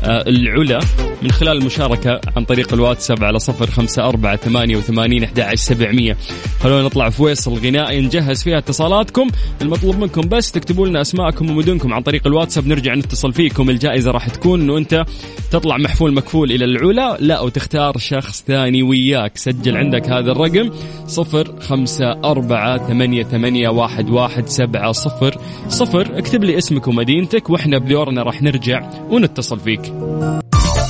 آه، 0.04 0.24
العلا 0.28 0.80
من 1.22 1.32
خلال 1.32 1.58
المشاركة 1.58 2.22
عن 2.38 2.46
طريق 2.46 2.74
الواتساب 2.74 3.24
على 3.24 3.40
صفر 3.40 3.72
خمسة 3.72 4.10
أربعة 4.10 4.36
ثمانية 4.36 4.78
وثمانين 4.78 5.24
أحد 5.24 5.56
سبعمية. 5.56 6.18
خلونا 6.60 6.84
نطلع 6.84 7.10
فويصل 7.10 7.54
غنائي 7.54 8.02
نجهز 8.02 8.44
فيها 8.44 8.58
اتصالاتكم. 8.58 9.28
المطلوب 9.62 10.00
منكم 10.00 10.22
بس 10.22 10.52
تكتبوا 10.52 10.88
لنا 10.88 11.02
أسماءكم 11.02 11.50
ومدنكم 11.50 11.94
عن 11.94 12.02
طريق 12.02 12.28
الواتساب. 12.28 12.68
نرجع 12.68 12.96
نتصل 12.96 13.34
فيكم. 13.34 13.70
الجائزة 13.70 14.12
راح 14.12 14.30
تكون 14.30 14.62
أنه 14.62 14.78
أنت 14.78 15.06
تطلع 15.52 15.78
محفول 15.78 16.14
مكفول 16.14 16.52
إلى 16.52 16.66
العلا. 16.66 17.18
لا 17.20 17.40
وتختار 17.40 17.98
شخص 17.98 18.44
ثاني 18.48 18.84
وياك. 18.84 19.38
سجل 19.38 19.78
عندك 19.78 20.10
هذا 20.10 20.32
الرقم 20.32 20.72
صفر 21.08 21.60
خمسة 21.60 22.12
أربعة 22.12 22.55
ثمانية, 22.88 23.24
ثمانية 23.24 23.70
واحد, 23.70 24.10
واحد 24.10 24.48
سبعة 24.50 24.92
صفر 24.92 25.38
صفر. 25.68 26.18
اكتب 26.18 26.44
لي 26.44 26.58
اسمك 26.58 26.88
ومدينتك 26.88 27.50
وإحنا 27.50 27.78
بدورنا 27.78 28.24
راح 28.24 28.42
نرجع 28.42 28.90
ونتصل 29.10 29.60
فيك. 29.60 29.82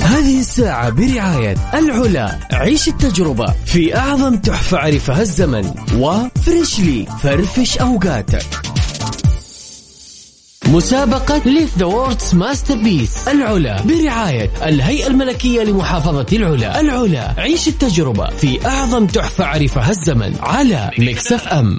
هذه 0.00 0.38
الساعة 0.40 0.90
برعاية 0.90 1.56
العلا. 1.74 2.38
عيش 2.52 2.88
التجربة 2.88 3.46
في 3.64 3.96
أعظم 3.96 4.36
تحفة 4.36 4.78
عرفها 4.78 5.22
الزمن. 5.22 5.74
و 5.98 6.12
Freshly 6.12 7.06
فرفش 7.22 7.78
أوقاتك. 7.78 8.65
مسابقة 10.72 11.42
Live 11.46 11.78
the 11.78 11.84
World's 11.84 12.34
Masterpiece 12.34 13.28
العلا 13.28 13.82
برعاية 13.82 14.50
الهيئة 14.62 15.06
الملكية 15.06 15.62
لمحافظة 15.62 16.26
العلا. 16.32 16.80
العلا 16.80 17.34
عيش 17.38 17.68
التجربة 17.68 18.26
في 18.30 18.66
أعظم 18.66 19.06
تحفة 19.06 19.44
عرفها 19.44 19.90
الزمن 19.90 20.34
على 20.40 20.90
Mix 20.98 21.32
F 21.32 21.78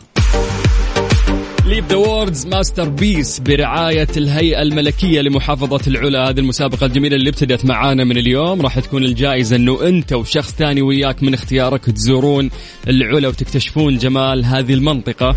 Live 1.68 1.88
the 1.90 1.96
World's 1.96 2.48
Masterpiece 2.48 3.40
برعاية 3.40 4.08
الهيئة 4.18 4.62
الملكية 4.62 5.22
لمحافظة 5.22 5.80
العلا. 5.88 6.30
هذه 6.30 6.40
المسابقة 6.40 6.86
الجميلة 6.86 7.16
اللي 7.16 7.30
ابتدت 7.30 7.66
معانا 7.66 8.04
من 8.04 8.18
اليوم. 8.18 8.62
راح 8.62 8.80
تكون 8.80 9.04
الجائزة 9.04 9.56
إنه 9.56 9.88
أنت 9.88 10.14
وشخص 10.14 10.56
ثاني 10.56 10.82
وياك 10.82 11.24
من 11.24 11.34
اختيارك 11.34 11.86
تزورون 11.86 12.50
العلا 12.88 13.28
وتكتشفون 13.28 13.98
جمال 13.98 14.46
هذه 14.46 14.74
المنطقة. 14.74 15.36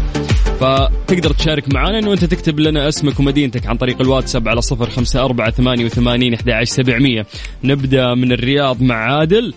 فتقدر 0.61 1.33
تشارك 1.33 1.75
معنا 1.75 1.99
إنه 1.99 2.13
أنت 2.13 2.25
تكتب 2.25 2.61
لنا 2.61 2.89
اسمك 2.89 3.21
ومدينتك 3.21 3.67
عن 3.67 3.77
طريق 3.77 4.01
الواتساب 4.01 4.49
على 4.49 4.63
صفر 4.63 4.91
خمسة 4.91 5.25
أربعة 5.25 5.51
ثمانية 5.51 5.85
وثمانين 5.85 6.37
سبعمية. 6.63 7.27
نبدأ 7.65 8.15
من 8.15 8.33
الرياض 8.33 8.83
مع 8.83 8.95
عادل. 8.95 9.55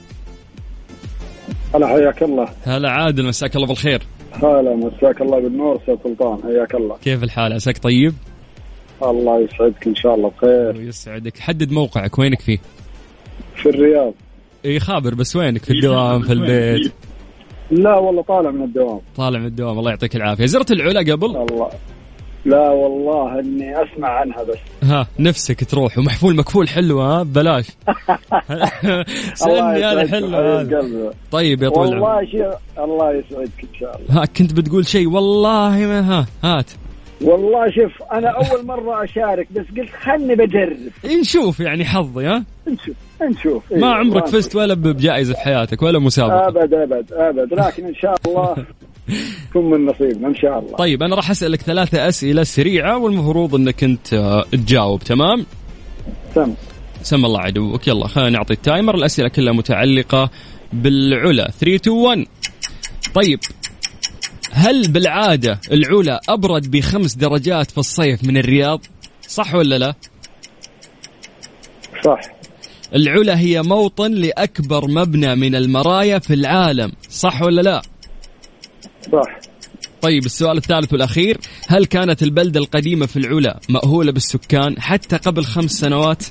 هلا 1.76 1.88
حياك 1.88 2.24
الله. 2.24 2.48
هلا 2.64 2.92
عادل 2.92 3.26
مساك 3.26 3.56
الله 3.56 3.68
بالخير. 3.68 4.02
هلا 4.34 4.76
مساك 4.76 5.22
الله 5.22 5.40
بالنور 5.40 5.76
أستاذ 5.76 5.96
سلطان. 6.04 6.44
حياك 6.44 6.76
الله. 6.76 6.98
كيف 6.98 7.24
الحال؟ 7.24 7.54
عساك 7.54 7.78
طيب؟ 7.78 8.14
الله 9.04 9.40
يسعدك 9.40 9.88
إن 9.88 9.96
شاء 9.96 10.16
الله 10.16 10.30
بخير. 10.30 10.78
ويسعدك 10.78 11.40
حدد 11.40 11.72
موقعك 11.72 12.20
وينك 12.20 12.42
فيه؟ 12.42 12.58
في 13.56 13.70
الرياض. 13.70 14.14
إي 14.66 14.80
خابر 14.80 15.14
بس 15.16 15.36
وينك؟ 15.36 15.66
في 15.66 15.72
الدوام 15.72 16.22
في 16.22 16.34
البيت؟ 16.34 16.94
لا 17.72 17.98
والله 17.98 18.22
طالع 18.22 18.52
من 18.52 18.64
الدوام. 18.64 19.00
طالع 19.16 19.40
من 19.40 19.46
الدوام. 19.46 19.80
الله 19.80 19.90
يعطيك 19.90 20.16
العافية. 20.16 20.46
زرت 20.46 20.72
العلا 20.72 21.00
قبل؟ 21.14 21.26
الله. 21.26 21.70
لا 22.46 22.70
والله 22.70 23.40
إني 23.40 23.76
أسمع 23.84 24.08
عنها 24.08 24.44
بس. 24.44 24.58
ها 24.84 25.08
نفسك 25.20 25.64
تروح 25.64 25.98
ومحفول 25.98 26.36
مكفول 26.36 26.70
حلو 26.70 27.02
ها؟ 27.02 27.24
ببلاش 27.24 27.68
سألني 29.34 29.86
هذا 29.86 30.08
حلو 30.08 30.28
هذا. 30.38 31.14
طيب 31.32 31.64
يا 31.64 31.70
طويل 31.70 31.90
والله 32.00 32.26
شيء 32.26 32.50
الله 32.78 33.12
يسعدك 33.14 33.52
إن 33.64 33.80
شاء 33.80 34.00
الله. 34.00 34.22
ها 34.22 34.26
كنت 34.26 34.54
بتقول 34.54 34.86
شيء 34.88 35.08
والله 35.10 35.70
ما 35.70 36.00
ها 36.20 36.26
هات. 36.44 36.72
والله 37.22 37.72
شوف 37.72 38.04
أنا 38.12 38.28
أول 38.30 38.66
مرة 38.66 39.04
أشارك 39.04 39.48
بس 39.52 39.66
قلت 39.78 39.90
خلني 40.04 40.36
بجرب. 40.36 40.78
نشوف 41.22 41.60
يعني 41.60 41.86
حظي 41.86 42.26
ها؟ 42.26 42.44
نشوف 42.68 42.96
نشوف. 43.22 43.64
ما 43.72 43.88
إيه، 43.88 43.94
عمرك 43.94 44.24
ما- 44.24 44.32
فزت 44.32 44.56
ولا 44.56 44.74
بجائزة 44.74 45.34
في 45.34 45.40
حياتك 45.40 45.82
ولا 45.82 46.00
مسابقة. 46.00 46.48
أبد 46.48 46.74
أبد 46.74 47.14
أبد. 47.14 47.54
لكن 47.54 47.86
إن 47.86 47.96
شاء 47.96 48.16
الله 48.28 48.56
يكون 49.50 49.70
من 49.70 49.86
نصيبنا 49.86 50.28
إن 50.28 50.36
شاء 50.36 50.60
الله. 50.60 50.76
طيب 50.78 51.04
أنا 51.04 51.16
راح 51.16 51.32
أسألك 51.32 51.62
ثلاثة 51.62 52.08
أسئلة 52.08 52.44
سريعة 52.44 52.98
والمفروض 52.98 53.56
أنك 53.56 53.84
أنت 53.84 54.14
آه، 54.14 54.44
تجاوب 54.52 55.00
تمام؟ 55.04 55.46
تم 56.36 56.54
سم 57.02 57.26
الله 57.26 57.40
عدوك. 57.40 57.88
يلا 57.88 58.08
خلينا 58.08 58.30
نعطي 58.30 58.54
التايمر. 58.54 58.96
الأسئلة 58.96 59.28
كلها 59.28 59.54
متعلقة 59.54 60.30
بالعلا. 60.74 61.52
3 61.60 61.76
2 61.76 61.96
1 61.98 62.26
طيب 63.16 63.40
هل 64.54 64.92
بالعادة 64.92 65.60
العلا 65.72 66.22
أبرد 66.30 66.72
بخمس 66.72 67.16
درجات 67.16 67.72
في 67.72 67.78
الصيف 67.78 68.24
من 68.24 68.38
الرياض؟ 68.38 68.82
صح 69.28 69.56
ولا 69.56 69.78
لا؟ 69.78 69.94
صح. 72.06 72.20
العلا 72.96 73.40
هي 73.40 73.62
موطن 73.62 74.12
لأكبر 74.12 74.88
مبنى 74.88 75.36
من 75.36 75.56
المرايا 75.56 76.20
في 76.20 76.34
العالم. 76.34 76.92
صح 77.10 77.42
ولا 77.42 77.62
لا؟ 77.62 77.82
صح. 79.12 79.40
طيب 80.02 80.26
السؤال 80.26 80.58
الثالث 80.58 80.94
والأخير 80.94 81.38
هل 81.68 81.86
كانت 81.86 82.24
البلدة 82.24 82.60
القديمة 82.60 83.06
في 83.06 83.18
العلا 83.18 83.60
مأهولة 83.70 84.12
بالسكان 84.12 84.82
حتى 84.82 85.18
قبل 85.18 85.44
خمس 85.44 85.72
سنوات؟ 85.72 86.24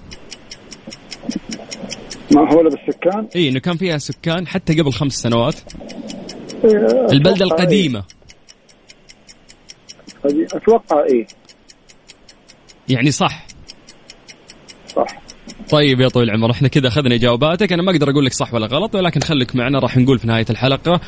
مأهولة 2.33 2.71
بالسكان؟ 2.71 3.29
إي 3.37 3.49
إنه 3.49 3.61
كان 3.61 3.77
فيها 3.77 3.99
سكان 3.99 4.47
حتى 4.47 4.81
قبل 4.81 4.93
خمس 4.93 5.13
سنوات. 5.13 5.55
البلدة 6.65 7.33
أتوقع 7.33 7.45
القديمة. 7.45 8.05
هذه 10.25 10.47
أتوقع 10.53 11.05
إيه. 11.05 11.27
يعني 12.89 13.11
صح. 13.11 13.47
صح. 14.89 15.23
طيب 15.71 16.01
يا 16.01 16.09
طويل 16.09 16.31
العمر 16.31 16.51
إحنا 16.51 16.69
كذا 16.69 16.89
أخذنا 16.89 17.15
اجاباتك 17.15 17.73
أنا 17.73 17.83
ما 17.83 17.91
أقدر 17.91 18.11
أقول 18.11 18.25
لك 18.25 18.33
صح 18.33 18.55
ولا 18.55 18.67
غلط 18.67 18.95
ولكن 18.95 19.21
خليك 19.21 19.57
معنا 19.57 19.79
راح 19.79 19.97
نقول 19.97 20.19
في 20.19 20.27
نهاية 20.27 20.47
الحلقة 20.51 21.01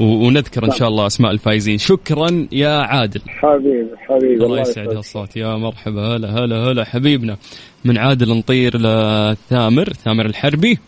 ونذكر 0.00 0.64
إن 0.64 0.70
شاء 0.70 0.88
الله 0.88 1.06
أسماء 1.06 1.32
الفائزين 1.32 1.78
شكرا 1.78 2.48
يا 2.52 2.68
عادل. 2.68 3.20
حبيبي 3.28 3.90
حبيبي. 3.98 4.44
الله 4.44 4.60
يسعد. 4.60 4.88
هالصوت 4.88 5.36
يا 5.36 5.56
مرحبا 5.56 6.16
هلا 6.16 6.30
هلا 6.30 6.56
هلا 6.56 6.84
حبيبنا. 6.84 7.36
من 7.84 7.98
عادل 7.98 8.38
نطير 8.38 8.76
لثامر 8.76 9.92
ثامر 9.92 10.26
الحربي. 10.26 10.78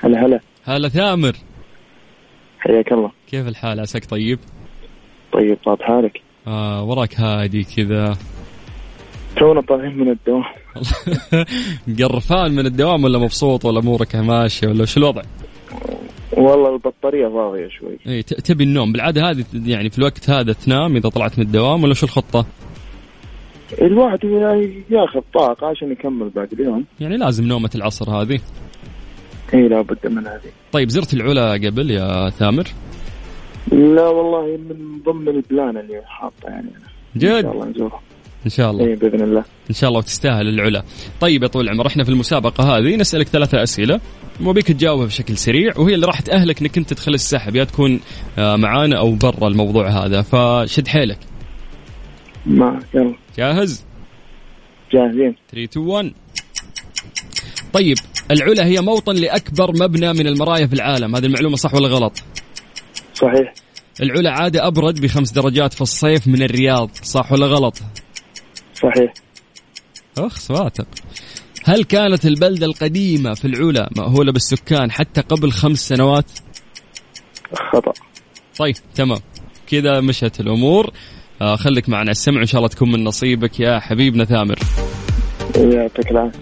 هلا 0.00 0.26
هلا. 0.26 0.40
هلا 0.64 0.88
ثامر 0.88 1.36
حياك 2.60 2.92
الله. 2.92 3.10
كيف 3.30 3.48
الحال؟ 3.48 3.80
عساك 3.80 4.04
طيب؟ 4.04 4.38
طيب 5.32 5.58
طاب 5.64 5.82
حالك. 5.82 6.20
آه 6.46 6.84
وراك 6.84 7.20
هادي 7.20 7.64
كذا. 7.64 8.16
تونا 9.36 9.60
طالعين 9.60 9.98
من 9.98 10.10
الدوام. 10.10 10.44
قرفان 12.02 12.50
من 12.52 12.66
الدوام 12.66 13.04
ولا 13.04 13.18
مبسوط 13.18 13.64
ولا 13.64 13.78
أمورك 13.80 14.16
ماشية 14.16 14.68
ولا 14.68 14.84
شو 14.84 15.00
الوضع؟ 15.00 15.22
والله 16.32 16.74
البطارية 16.74 17.28
فاضية 17.28 17.68
شوي. 17.68 17.98
إي 18.06 18.22
تبي 18.22 18.64
النوم. 18.64 18.92
بالعادة 18.92 19.30
هذه 19.30 19.44
يعني 19.54 19.90
في 19.90 19.98
الوقت 19.98 20.30
هذا 20.30 20.52
تنام 20.52 20.96
إذا 20.96 21.08
طلعت 21.08 21.38
من 21.38 21.44
الدوام 21.44 21.84
ولا 21.84 21.94
شو 21.94 22.06
الخطة؟ 22.06 22.46
الواحد 23.82 24.24
يعني 24.24 24.82
ياخذ 24.90 25.20
طاقة 25.34 25.66
عشان 25.66 25.92
يكمل 25.92 26.28
باقي 26.28 26.52
اليوم. 26.52 26.84
يعني 27.00 27.16
لازم 27.16 27.44
نومة 27.44 27.70
العصر 27.74 28.10
هذه. 28.10 28.40
اي 29.54 29.68
لابد 29.68 30.06
من 30.06 30.26
هذه. 30.26 30.50
طيب 30.72 30.88
زرت 30.88 31.14
العلا 31.14 31.52
قبل 31.52 31.90
يا 31.90 32.30
ثامر؟ 32.30 32.64
لا 33.72 34.08
والله 34.08 34.56
من 34.56 35.02
ضمن 35.06 35.28
ال 35.28 35.38
plan 35.38 35.76
اللي 35.76 36.02
حاطة 36.06 36.44
يعني. 36.44 36.60
أنا. 36.68 36.86
إن 37.16 37.20
جد؟ 37.20 37.42
شاء 37.42 37.52
الله 37.52 37.66
نزورها. 37.66 38.00
إن 38.46 38.50
شاء 38.50 38.70
الله. 38.70 38.84
اي 38.86 38.94
بإذن 38.94 39.22
الله. 39.22 39.44
إن 39.70 39.74
شاء 39.74 39.88
الله 39.88 39.98
وتستاهل 39.98 40.48
العلا. 40.48 40.82
طيب 41.20 41.42
يا 41.42 41.48
طويل 41.48 41.66
العمر 41.66 41.86
إحنا 41.86 42.04
في 42.04 42.10
المسابقة 42.10 42.64
هذه 42.78 42.96
نسألك 42.96 43.26
ثلاثة 43.26 43.62
أسئلة 43.62 44.00
وبيك 44.44 44.66
تجاوبها 44.66 45.06
بشكل 45.06 45.36
سريع 45.36 45.72
وهي 45.78 45.94
اللي 45.94 46.06
راح 46.06 46.20
تأهلك 46.20 46.60
إنك 46.60 46.78
أنت 46.78 46.90
تدخل 46.92 47.14
السحب 47.14 47.56
يا 47.56 47.64
تكون 47.64 48.00
آه، 48.38 48.56
معانا 48.56 48.98
أو 48.98 49.12
برا 49.14 49.48
الموضوع 49.48 49.88
هذا. 49.88 50.22
فشد 50.22 50.88
حيلك. 50.88 51.18
ما 52.46 52.80
يلا. 52.94 53.14
جاهز؟ 53.38 53.84
جاهزين. 54.92 55.34
3 55.52 55.64
2 55.64 55.86
1 55.86 56.12
طيب 57.72 57.96
العلا 58.30 58.66
هي 58.66 58.80
موطن 58.80 59.16
لأكبر 59.16 59.72
مبنى 59.76 60.12
من 60.12 60.26
المرايا 60.26 60.66
في 60.66 60.74
العالم. 60.74 61.16
هذه 61.16 61.24
المعلومة 61.24 61.56
صح 61.56 61.74
ولا 61.74 61.88
غلط؟ 61.88 62.22
صحيح. 63.14 63.52
العلا 64.02 64.30
عاده 64.30 64.66
أبرد 64.66 65.00
بخمس 65.00 65.30
درجات 65.30 65.72
في 65.72 65.80
الصيف 65.80 66.26
من 66.26 66.42
الرياض. 66.42 66.90
صح 67.02 67.32
ولا 67.32 67.46
غلط؟ 67.46 67.78
صحيح. 68.74 69.12
أخ 70.18 70.38
سواتق 70.38 70.86
هل 71.64 71.84
كانت 71.84 72.26
البلدة 72.26 72.66
القديمة 72.66 73.34
في 73.34 73.44
العلا 73.44 73.90
مأهولة 73.96 74.32
بالسكان 74.32 74.90
حتى 74.90 75.20
قبل 75.20 75.52
خمس 75.52 75.88
سنوات؟ 75.88 76.30
خطأ. 77.72 77.92
طيب 78.58 78.76
تمام. 78.94 79.20
كذا 79.66 80.00
مشت 80.00 80.40
الأمور. 80.40 80.90
آه 81.42 81.56
خليك 81.56 81.88
معنا. 81.88 82.10
السمع 82.10 82.38
وإن 82.38 82.46
شاء 82.46 82.58
الله 82.58 82.68
تكون 82.68 82.92
من 82.92 83.04
نصيبك 83.04 83.60
يا 83.60 83.78
حبيبنا 83.78 84.24
ثامر. 84.24 84.58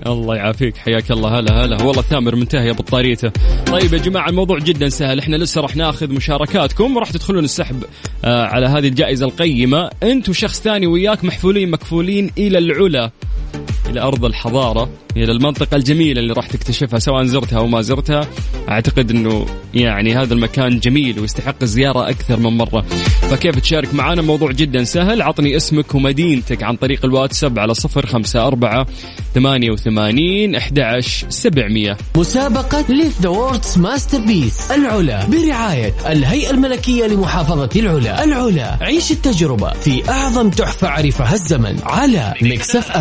الله 0.07 0.37
يعافيك 0.37 0.77
حياك 0.77 1.11
الله. 1.11 1.39
هلا 1.39 1.65
هلا. 1.65 1.83
والله 1.83 2.03
ثامر 2.03 2.37
منتهي 2.37 2.73
بطاريته 2.73 3.31
طيب 3.67 3.93
يا 3.93 3.99
جماعة 3.99 4.29
الموضوع 4.29 4.59
جدا 4.59 4.89
سهل. 4.89 5.19
إحنا 5.19 5.37
لسه 5.37 5.61
راح 5.61 5.77
ناخذ 5.77 6.13
مشاركاتكم. 6.13 6.97
وراح 6.97 7.11
تدخلون 7.11 7.45
السحب 7.45 7.85
آه 8.25 8.45
على 8.45 8.67
هذه 8.67 8.89
الجائزة 8.89 9.27
القيمة. 9.27 9.91
أنت 10.03 10.29
وشخص 10.29 10.61
ثاني 10.61 10.87
وياك 10.87 11.25
محفولين 11.25 11.71
مكفولين 11.71 12.31
إلى 12.39 12.59
العلا. 12.59 13.11
إلى 13.91 14.01
أرض 14.01 14.25
الحضارة 14.25 14.89
إلى 15.17 15.33
المنطقة 15.33 15.77
الجميلة 15.77 16.21
اللي 16.21 16.33
راح 16.33 16.47
تكتشفها 16.47 16.99
سواء 16.99 17.25
زرتها 17.25 17.59
أو 17.59 17.67
ما 17.67 17.83
زرتها. 17.83 18.29
أعتقد 18.69 19.11
إنه 19.11 19.47
يعني 19.75 20.15
هذا 20.15 20.35
المكان 20.35 20.79
جميل 20.79 21.21
ويستحق 21.21 21.55
الزيارة 21.63 22.11
أكثر 22.11 22.37
من 22.37 22.57
مرة. 22.57 22.85
فكيف 23.31 23.59
تشارك 23.59 23.95
معنا 23.95 24.23
موضوع 24.23 24.53
جدا 24.53 24.85
سهل. 24.85 25.23
عطني 25.23 25.57
اسمك 25.57 25.95
ومدينتك 25.95 26.63
عن 26.63 26.77
طريق 26.77 27.05
الواتساب 27.05 27.59
على 27.59 27.75
صفر 27.75 28.07
خمسة 28.07 28.47
أربعة 28.47 28.87
ثمانية 29.35 29.71
وثمانين 29.71 30.55
أحد 30.55 31.01
سبعمية. 31.29 31.97
مسابقة 32.17 32.85
Live 32.89 33.21
the 33.21 33.29
World's 33.29 33.79
Masterpiece 33.79 34.71
العلا. 34.71 35.27
برعاية 35.27 35.95
الهيئة 36.07 36.51
الملكية 36.51 37.07
لمحافظة 37.07 37.71
العلا. 37.77 38.25
العلا. 38.25 38.79
عيش 38.81 39.11
التجربة 39.13 39.71
في 39.73 40.11
أعظم 40.11 40.51
تحفة 40.51 40.89
عرفها 40.89 41.35
الزمن 41.35 41.79
على 41.85 42.35
Mix 42.43 42.77
F 42.77 42.97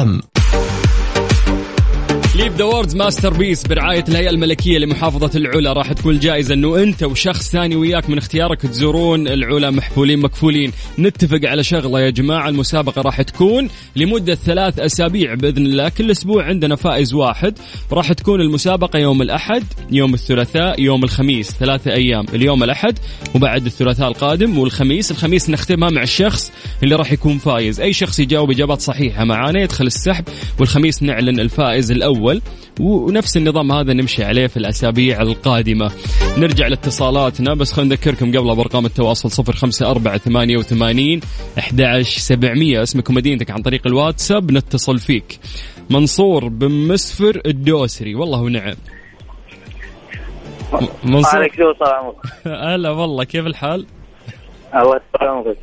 Live 2.36 2.58
the 2.58 2.64
World's 2.64 2.96
Masterpiece 2.96 3.68
برعاية 3.68 4.04
الهيئة 4.10 4.30
الملكية 4.30 4.78
لمحافظة 4.78 5.32
العلا. 5.36 5.74
راح 5.74 5.94
تكون 5.94 6.14
الجائزة 6.14 6.54
إنه 6.54 6.84
أنت 6.84 7.04
وشخص 7.04 7.52
ثاني 7.52 7.76
وياك 7.76 8.10
من 8.10 8.18
اختيارك 8.18 8.62
تزورون 8.62 9.28
العلا 9.28 9.72
محفولين 9.72 10.20
مكفولين. 10.20 10.72
نتفق 11.00 11.40
على 11.44 11.64
شغلة 11.64 12.00
يا 12.00 12.10
جماعة. 12.10 12.50
المسابقة 12.50 13.02
راح 13.02 13.22
تكون 13.22 13.70
لمدة 13.96 14.36
ثلاث 14.36 14.80
أسابيع 14.80 15.34
بإذن 15.34 15.66
الله. 15.66 15.90
كل 15.90 16.12
أسبوع 16.12 16.46
عندنا 16.46 16.76
فائز 16.76 17.14
واحد. 17.14 17.58
راح 17.92 18.14
تكون 18.14 18.42
المسابقة 18.42 19.00
يوم 19.00 19.22
الأحد 19.22 19.64
يوم 19.92 20.14
الثلاثاء 20.14 20.82
يوم 20.82 21.04
الخميس. 21.04 21.52
ثلاثة 21.52 21.94
أيام. 21.94 22.26
اليوم 22.34 22.64
الأحد 22.64 23.00
وبعد 23.36 23.66
الثلاثاء 23.66 24.08
القادم 24.08 24.58
والخميس. 24.58 25.12
الخميس 25.12 25.50
نختمها 25.50 25.90
مع 25.90 26.04
الشخص 26.04 26.52
اللي 26.84 26.96
راح 26.96 27.12
يكون 27.12 27.38
فايز. 27.38 27.80
أي 27.80 27.94
شخص 27.94 28.20
يجاوب 28.20 28.52
إجابات 28.52 28.82
صحيحة 28.82 29.24
معانا 29.24 29.62
يدخل 29.62 29.86
السحب. 29.86 30.24
والخميس 30.60 31.04
نعلن 31.04 31.40
الفائز 31.40 31.92
الأول 32.32 32.42
ونفس 32.80 33.38
النظام 33.38 33.72
هذا 33.72 33.94
نمشي 33.94 34.24
عليه 34.24 34.48
في 34.48 34.58
الأسابيع 34.58 35.22
القادمة. 35.22 35.92
نرجع 36.38 36.68
لاتصالاتنا 36.68 37.54
بس 37.54 37.72
خلينا 37.72 37.96
نذكركم 37.96 38.38
قبل 38.38 38.56
بأرقام 38.56 38.86
التواصل 38.86 39.32
صفر 39.32 39.54
خمسة 39.54 39.92
أربعة 39.92 40.18
ثمانية 40.18 40.58
وثمانين 40.58 41.20
أحداش 41.58 42.18
سبعمية. 42.18 42.84
اسمك 42.84 43.10
ومدينتك 43.10 43.52
عن 43.52 43.62
طريق 43.62 43.88
الواتساب 43.88 44.52
نتصل 44.52 44.98
فيك. 44.98 45.40
منصور 45.90 46.48
بن 46.48 46.72
مسفر 46.72 47.42
الدوسري. 47.46 48.16
والله 48.16 48.42
ونعم. 48.42 48.76
منصور؟ 51.04 51.40
عليك 51.40 51.54
هلا 52.74 52.90
والله 52.90 53.24
كيف 53.24 53.46
الحال؟ 53.46 53.86
الله 54.76 55.00
طال 55.20 55.56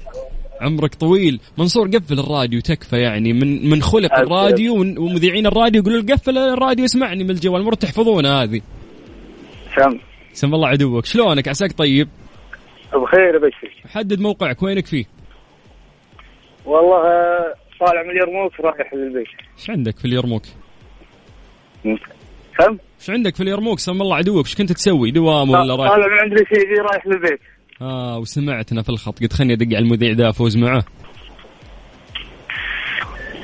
عمرك 0.62 0.94
طويل. 0.94 1.40
منصور 1.59 1.88
قفل 1.88 2.18
الراديو 2.18 2.61
تكفى 2.61 2.96
يعني. 2.96 3.33
من 3.33 3.70
من 3.70 3.83
خلق. 3.83 4.18
الراديو 4.18 4.75
ومذيعين 4.75 5.46
الراديو 5.46 5.83
يقولوا 5.83 6.03
قفل 6.03 6.38
الراديو 6.38 6.85
اسمعني 6.85 7.25
من 7.25 7.31
الجوال. 7.31 7.57
المفروض 7.57 7.79
تحفظونها 7.79 8.42
هذه. 8.42 8.61
سم. 9.77 9.98
سم 10.33 10.55
الله 10.55 10.68
عدوك. 10.68 11.05
شلونك؟ 11.05 11.48
عساك 11.48 11.72
طيب؟ 11.72 12.09
بخير 12.94 13.37
ابشرك 13.37 13.72
حدد 13.88 14.20
موقعك. 14.20 14.62
وينك 14.62 14.87
فيه؟ 14.87 15.05
والله 16.64 16.96
آه، 16.96 17.55
طالع 17.81 18.03
من 18.03 18.11
اليرموك 18.11 18.61
رايح 18.61 18.94
للبيت 18.94 19.27
إيش 19.59 19.70
عندك 19.70 19.98
في 19.98 20.05
اليرموك؟ 20.05 20.42
سم؟ 22.59 22.79
إيش 23.01 23.11
عندك 23.11 23.37
في 23.37 23.42
اليرموك؟ 23.42 23.79
سم 23.79 24.03
الله 24.03 24.16
عدوك. 24.16 24.46
إيش 24.46 24.55
كنت 24.55 24.72
تسوي؟ 24.72 25.11
دوام 25.11 25.51
ولا 25.51 25.77
رايح؟ 25.77 25.92
طالع 25.92 26.07
من 26.07 26.18
عند 26.18 26.38
سيدي 26.38 26.75
رايح 26.90 27.07
للبيت. 27.07 27.40
آه 27.83 28.18
وسمعتنا 28.18 28.83
في 28.83 28.88
الخط. 28.88 29.21
قلت 29.21 29.33
خلني 29.33 29.53
أدق 29.53 29.66
على 29.66 29.79
المذيع 29.79 30.12
ذا 30.12 30.29
أفوز 30.29 30.57
معه. 30.57 30.85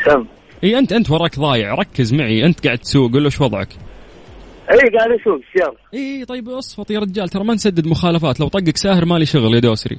سم. 0.05 0.27
إي 0.65 0.79
انت 0.79 0.93
أنت 0.93 1.11
وراك 1.11 1.39
ضايع. 1.39 1.75
ركز 1.75 2.15
معي. 2.15 2.47
أنت 2.47 2.67
قاعد 2.67 2.79
تسوق. 2.79 3.13
قول 3.13 3.23
له 3.23 3.27
إيش 3.27 3.41
وضعك. 3.41 3.69
إي 4.71 4.99
قاعد 4.99 5.11
أشوف 5.21 5.41
السيارة 5.49 5.77
إي 5.95 6.25
طيب 6.25 6.49
اصفط 6.49 6.91
يا 6.91 6.99
رجال. 6.99 7.29
ترى 7.29 7.45
ما 7.45 7.55
نسدد 7.55 7.87
مخالفات. 7.87 8.41
لو 8.41 8.49
طقك 8.49 8.77
ساهر 8.77 9.05
مالي 9.05 9.27
شغل 9.27 9.55
يا 9.55 9.61
دوسري. 9.61 9.99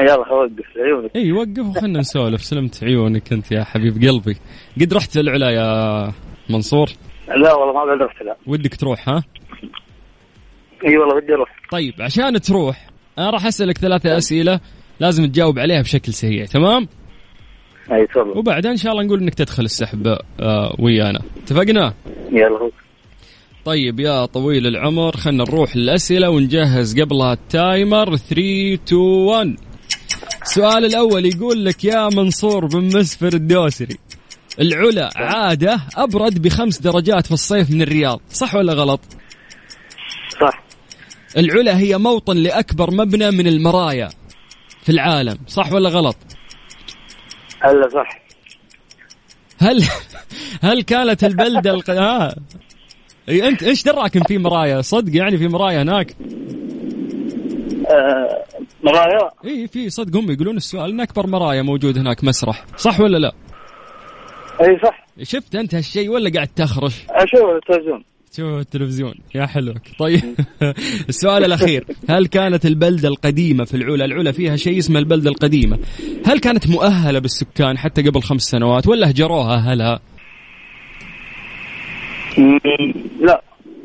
يلا 0.00 0.14
أوقف. 0.14 0.76
عيونك. 0.76 1.16
إي 1.16 1.32
وقف 1.32 1.76
وخلنا 1.76 1.98
نسولف. 1.98 2.44
سلمت 2.44 2.84
عيونك 2.84 3.32
أنت 3.32 3.52
يا 3.52 3.64
حبيب 3.64 3.94
قلبي. 4.08 4.36
قد 4.80 4.94
رحت 4.94 5.16
للعلا 5.16 5.50
يا 5.50 6.12
منصور؟ 6.50 6.88
لا 7.28 7.54
والله 7.54 7.72
ما 7.72 7.84
بعد 7.84 8.02
رحت 8.02 8.22
لا. 8.22 8.36
ودك 8.46 8.74
تروح 8.76 9.08
ها؟ 9.08 9.24
إي 10.86 10.98
والله 10.98 11.20
بدي 11.20 11.34
أروح. 11.34 11.48
طيب 11.70 11.94
عشان 12.00 12.40
تروح 12.40 12.86
أنا 13.18 13.30
راح 13.30 13.46
أسألك 13.46 13.78
ثلاثة 13.78 14.16
أسئلة 14.16 14.60
لازم 15.00 15.26
تجاوب 15.26 15.58
عليها 15.58 15.82
بشكل 15.82 16.12
سريع 16.12 16.44
تمام؟ 16.44 16.88
أي 17.92 18.06
تفضل. 18.06 18.38
وبعدها 18.38 18.70
إن 18.70 18.76
شاء 18.76 18.92
الله 18.92 19.04
نقول 19.04 19.20
إنك 19.20 19.34
تدخل 19.34 19.64
السحب 19.64 20.06
آه 20.40 20.76
ويانا. 20.78 21.20
اتفقنا؟ 21.42 21.94
يلا. 22.32 22.70
طيب 23.64 24.00
يا 24.00 24.26
طويل 24.26 24.66
العمر 24.66 25.16
خلنا 25.16 25.44
نروح 25.44 25.76
للأسئلة 25.76 26.30
ونجهز 26.30 27.00
قبلها 27.00 27.32
التايمر. 27.32 28.16
3 28.16 28.74
2 28.74 29.00
1 29.00 29.56
السؤال 30.42 30.84
الأول 30.84 31.26
يقول 31.26 31.64
لك 31.64 31.84
يا 31.84 32.08
منصور 32.08 32.66
بن 32.66 32.98
مسفر 32.98 33.32
الدوسري 33.34 33.98
العلا 34.60 35.10
عادة 35.16 35.80
أبرد 35.96 36.42
بخمس 36.42 36.80
درجات 36.80 37.26
في 37.26 37.32
الصيف 37.32 37.70
من 37.70 37.82
الرياض 37.82 38.20
صح 38.30 38.54
ولا 38.54 38.72
غلط؟ 38.72 39.00
صح. 40.40 40.63
العلا 41.36 41.78
هي 41.78 41.98
موطن 41.98 42.36
لأكبر 42.36 42.90
مبنى 42.90 43.30
من 43.30 43.46
المرايا 43.46 44.08
في 44.82 44.92
العالم 44.92 45.38
صح 45.46 45.72
ولا 45.72 45.88
غلط؟ 45.88 46.16
هلا 47.60 47.88
صح. 47.88 48.20
هل 49.58 49.82
هل 50.68 50.82
كانت 50.82 51.24
البلدة 51.24 51.70
الق... 51.70 51.90
آه. 51.90 52.34
إي 53.28 53.48
أنت 53.48 53.62
إيش 53.62 53.82
دراك 53.82 54.16
إن 54.16 54.22
في 54.22 54.38
مرايا؟ 54.38 54.80
صدق 54.80 55.16
يعني 55.16 55.38
في 55.38 55.48
مرايا 55.48 55.82
هناك؟ 55.82 56.16
آه 57.88 58.44
مرايا؟ 58.82 59.30
إي 59.44 59.68
في 59.68 59.90
صدق 59.90 60.16
هم 60.16 60.30
يقولون 60.30 60.56
السؤال 60.56 60.90
إن 60.90 61.00
أكبر 61.00 61.26
مرايا 61.26 61.62
موجود 61.62 61.98
هناك 61.98 62.24
مسرح 62.24 62.64
صح 62.76 63.00
ولا 63.00 63.18
لا؟ 63.18 63.32
إي 64.60 64.78
صح. 64.82 65.06
شفت 65.22 65.54
أنت 65.54 65.74
هالشيء 65.74 66.10
ولا 66.10 66.30
قاعد 66.30 66.48
تخرش 66.48 67.04
أشوف 67.10 67.40
التلفزيون. 67.40 68.04
شوف 68.36 68.60
التلفزيون؟ 68.60 69.14
يا 69.34 69.46
حلوك. 69.46 69.82
طيب. 69.98 70.20
السؤال 71.08 71.44
الأخير. 71.44 71.86
هل 72.08 72.26
كانت 72.26 72.66
البلدة 72.66 73.08
القديمة 73.08 73.64
في 73.64 73.76
العلا؟ 73.76 74.04
العلا 74.04 74.32
فيها 74.32 74.56
شيء 74.56 74.78
اسمه 74.78 74.98
البلدة 74.98 75.30
القديمة. 75.30 75.78
هل 76.26 76.38
كانت 76.38 76.68
مؤهلة 76.68 77.18
بالسكان 77.18 77.78
حتى 77.78 78.02
قبل 78.02 78.22
خمس 78.22 78.42
سنوات 78.42 78.86
ولا 78.88 79.10
هجروها 79.10 79.54
اهلها 79.54 80.00
مم، 82.38 82.58
لا 83.20 83.42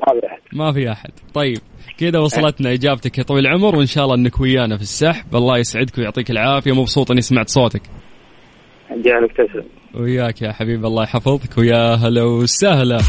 ما 0.08 0.14
في 0.14 0.28
أحد. 0.28 0.40
ما 0.54 0.72
في 0.72 0.92
أحد. 0.92 1.12
طيب. 1.34 1.58
كذا 1.98 2.20
وصلتنا 2.20 2.74
إجابتك 2.74 3.18
يا 3.18 3.24
طويل 3.24 3.48
العمر 3.48 3.76
وإن 3.76 3.86
شاء 3.86 4.04
الله 4.04 4.16
إنك 4.16 4.40
ويانا 4.40 4.78
في 4.78 4.84
السحب. 4.84 5.36
الله 5.36 5.58
يسعدك 5.58 5.98
ويعطيك 5.98 6.32
العافية. 6.32 6.72
مبسوط 6.72 7.12
إني 7.12 7.22
سمعت 7.22 7.50
صوتك. 7.50 7.82
جعلك 8.92 9.32
تسلم 9.32 9.66
وياك 9.94 10.42
يا 10.42 10.52
حبيبي 10.52 10.88
الله 10.88 11.04
يحفظك 11.04 11.58
ويا 11.58 11.96
هلا 11.96 12.24
وسهلا. 12.24 13.00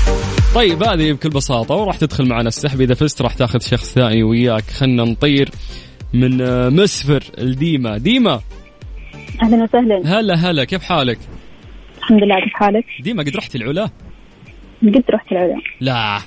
طيب 0.55 0.83
هذه 0.83 1.13
بكل 1.13 1.29
بساطة 1.29 1.75
وراح 1.75 1.97
تدخل 1.97 2.29
معنا 2.29 2.49
السحب. 2.49 2.81
إذا 2.81 2.95
فزت 2.95 3.23
راح 3.23 3.35
تاخذ 3.35 3.61
شخص 3.61 3.95
ثاني 3.95 4.23
وياك. 4.23 4.63
خلنا 4.63 5.05
نطير 5.05 5.49
من 6.15 6.37
مسفر 6.77 7.23
الديما 7.39 7.99
ديما. 7.99 8.41
أهلا 9.43 9.63
وسهلا. 9.63 10.21
هلا 10.21 10.35
هلا 10.35 10.65
كيف 10.65 10.83
حالك؟ 10.83 11.19
الحمد 11.99 12.23
لله 12.23 12.41
كيف 12.45 12.53
حالك؟ 12.55 12.85
ديما 13.01 13.23
قد 13.23 13.37
رحت 13.37 13.57
العلا؟ 13.57 13.91
قد 14.83 15.05
رحت 15.11 15.33
العلا. 15.33 15.55
لا. 15.81 16.19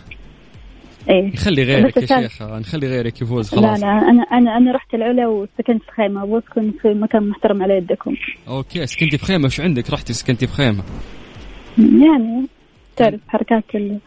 إيه. 1.09 1.33
نخلي 1.33 1.63
غيرك 1.63 1.97
يا 1.97 2.05
كان- 2.05 2.21
شيخ 2.29 2.41
نخلي 2.41 2.87
غيرك 2.87 3.21
يفوز 3.21 3.55
لا 3.55 3.61
خلاص. 3.61 3.81
لا 3.81 3.87
أنا 3.87 4.23
أنا 4.31 4.57
أنا 4.57 4.71
رحت 4.71 4.93
العلا 4.93 5.27
وسكنت 5.27 5.83
في 5.83 5.91
خيمة. 5.91 6.23
أبغى 6.23 6.39
اسكن 6.39 6.71
في 6.81 6.87
مكان 6.93 7.29
محترم 7.29 7.63
على 7.63 7.73
يدكم. 7.77 8.15
okay 8.47 8.85
سكنتي 8.87 9.17
في 9.17 9.25
خيمة. 9.25 9.45
وش 9.45 9.59
عندك؟ 9.61 9.89
رحتي 9.89 10.13
سكنتي 10.13 10.47
في 10.47 10.53
خيمة. 10.53 10.83
يعني 11.77 12.47
تعرف 12.95 13.19
حركات 13.27 13.63
ال... 13.75 13.99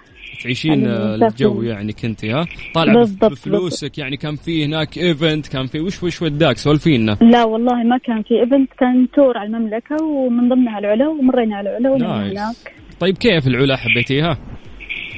تعيشين 0.42 0.86
آه،. 0.86 1.14
الجو 1.14 1.62
يعني 1.62 1.92
كنتي 1.92 2.32
ها؟ 2.32 2.46
بالضبط، 2.74 3.30
بفلوسك 3.32 3.98
يعني 3.98 4.16
كان 4.16 4.36
في 4.36 4.64
هناك 4.64 4.98
event 4.98 5.46
كان 5.46 5.66
في 5.66 5.80
وش 5.80 6.02
وش 6.02 6.22
وداك؟ 6.22 6.56
سولفينا. 6.56 7.16
لا 7.20 7.44
والله 7.44 7.82
ما 7.82 7.98
كان 7.98 8.22
في 8.22 8.40
event 8.40 8.70
كان 8.78 9.08
tour 9.14 9.38
على 9.38 9.46
المملكة 9.46 10.04
ومن 10.04 10.48
ضمنها 10.48 10.78
العلا 10.78 11.08
ومرينا 11.08 11.56
على 11.56 11.76
العلا 11.78 11.98
nice. 11.98 12.38
هناك. 12.38 12.56
طيب 13.00 13.18
كيف 13.18 13.46
العلا 13.46 13.76
حبيتيها؟ 13.76 14.38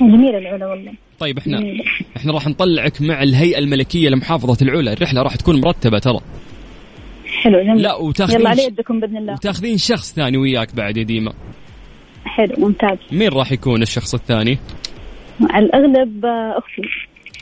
جميلة 0.01 0.39
العلا 0.39 0.67
والله. 0.67 0.93
طيب 1.19 1.39
إحنا 1.39 1.61
جميلة. 1.61 1.85
إحنا 2.17 2.33
راح 2.33 2.49
نطلعك 2.49 3.03
مع 3.03 3.23
الهيئة 3.23 3.59
الملكية 3.59 4.09
لمحافظة 4.09 4.67
العلا 4.67 4.93
الرحلة 4.93 5.23
راح 5.23 5.37
تكون 5.37 5.61
مرتبة 5.61 5.99
ترى. 5.99 6.21
حلو 7.43 7.63
جميل. 7.63 7.83
لا 7.83 7.95
وتاخذين 7.95 8.41
يلا 8.41 8.51
على 8.51 8.65
يدكم 8.65 9.01
بإذن 9.01 9.17
الله. 9.17 9.33
وتاخذين 9.33 9.77
شخص 9.79 10.15
ثاني 10.15 10.37
وياك 10.39 10.75
بعد 10.75 10.97
يا 10.97 11.03
ديما. 11.03 11.33
حلو 12.25 12.55
ممتاز. 12.59 12.99
مين 13.13 13.29
راح 13.29 13.53
يكون 13.53 13.83
الشخص 13.83 14.15
الثاني؟ 14.15 14.59
على 15.51 15.67
الأغلب 15.67 16.25
آه، 16.25 16.59
أختي. 16.59 16.83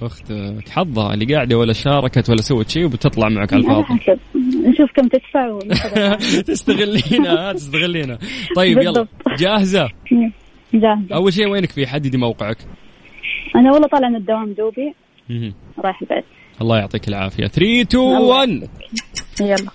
أختك. 0.02 0.68
حظها 0.68 1.14
اللي 1.14 1.34
قاعدة 1.34 1.58
ولا 1.58 1.72
شاركت 1.72 2.30
ولا 2.30 2.42
سوت 2.42 2.70
شيء 2.70 2.84
وبتطلع 2.84 3.28
معك 3.28 3.52
على 3.52 3.62
الفاضي. 3.62 3.86
نشوف 4.68 4.90
كم 4.96 5.08
تدفع. 5.08 5.58
تستغلينا 6.52 7.52
تستغلينا. 7.52 8.18
طيب 8.56 8.78
يلا. 8.78 9.06
جاهزة؟ 9.38 9.88
جاهزة. 10.74 11.14
أول 11.14 11.32
شيء 11.32 11.48
وينك 11.48 11.70
في 11.70 11.86
حددي 11.86 12.18
موقعك؟ 12.18 12.58
أنا 13.56 13.72
والله 13.72 13.88
طالعه 13.88 14.08
من 14.08 14.16
الدوام 14.16 14.52
دوبي. 14.52 14.94
رايح 15.78 16.02
البيت 16.02 16.24
الله 16.60 16.78
يعطيك 16.78 17.08
العافية 17.08 17.46
3 17.46 17.80
2 17.80 18.02
1 18.02 18.68
يلا 19.40 19.70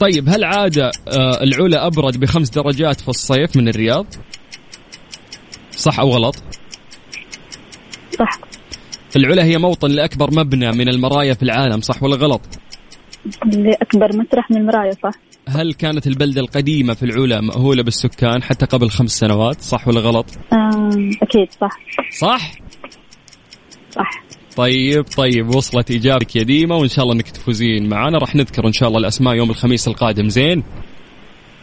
طيب 0.00 0.28
هل 0.28 0.44
عادة 0.44 0.90
آه، 1.08 1.42
العلا 1.42 1.86
أبرد 1.86 2.20
بخمس 2.20 2.50
درجات 2.50 3.00
في 3.00 3.08
الصيف 3.08 3.56
من 3.56 3.68
الرياض؟ 3.68 4.06
صح 5.70 6.00
أو 6.00 6.08
غلط؟ 6.08 6.42
صح 8.18 8.38
العلا 9.16 9.44
هي 9.44 9.58
موطن 9.58 9.90
لأكبر 9.90 10.30
مبنى 10.34 10.72
من 10.72 10.88
المرايا 10.88 11.34
في 11.34 11.42
العالم 11.42 11.80
صح 11.80 12.02
ولا 12.02 12.16
غلط؟ 12.16 12.40
لأكبر 13.46 14.16
مسرح 14.16 14.50
من 14.50 14.56
المرايا 14.56 14.92
صح 14.92 15.12
هل 15.48 15.74
كانت 15.74 16.06
البلدة 16.06 16.40
القديمة 16.40 16.94
في 16.94 17.02
العلا 17.02 17.40
مأهولة 17.40 17.82
بالسكان 17.82 18.42
حتى 18.42 18.66
قبل 18.66 18.90
خمس 18.90 19.10
سنوات 19.10 19.60
صح 19.60 19.88
ولا 19.88 20.00
غلط؟ 20.00 20.26
أكيد 21.22 21.48
صح 21.60 21.80
صح؟ 22.18 22.61
صح. 23.92 24.22
طيب 24.56 25.04
طيب 25.16 25.48
وصلت 25.48 25.90
إجابتك 25.90 26.36
يا 26.36 26.42
ديما 26.42 26.74
وإن 26.76 26.88
شاء 26.88 27.04
الله 27.04 27.14
أنك 27.14 27.30
تفوزين 27.30 27.88
معنا 27.88 28.18
راح 28.18 28.36
نذكر 28.36 28.66
إن 28.66 28.72
شاء 28.72 28.88
الله 28.88 29.00
الأسماء 29.00 29.34
يوم 29.34 29.50
الخميس 29.50 29.88
القادم 29.88 30.28
زين؟ 30.28 30.62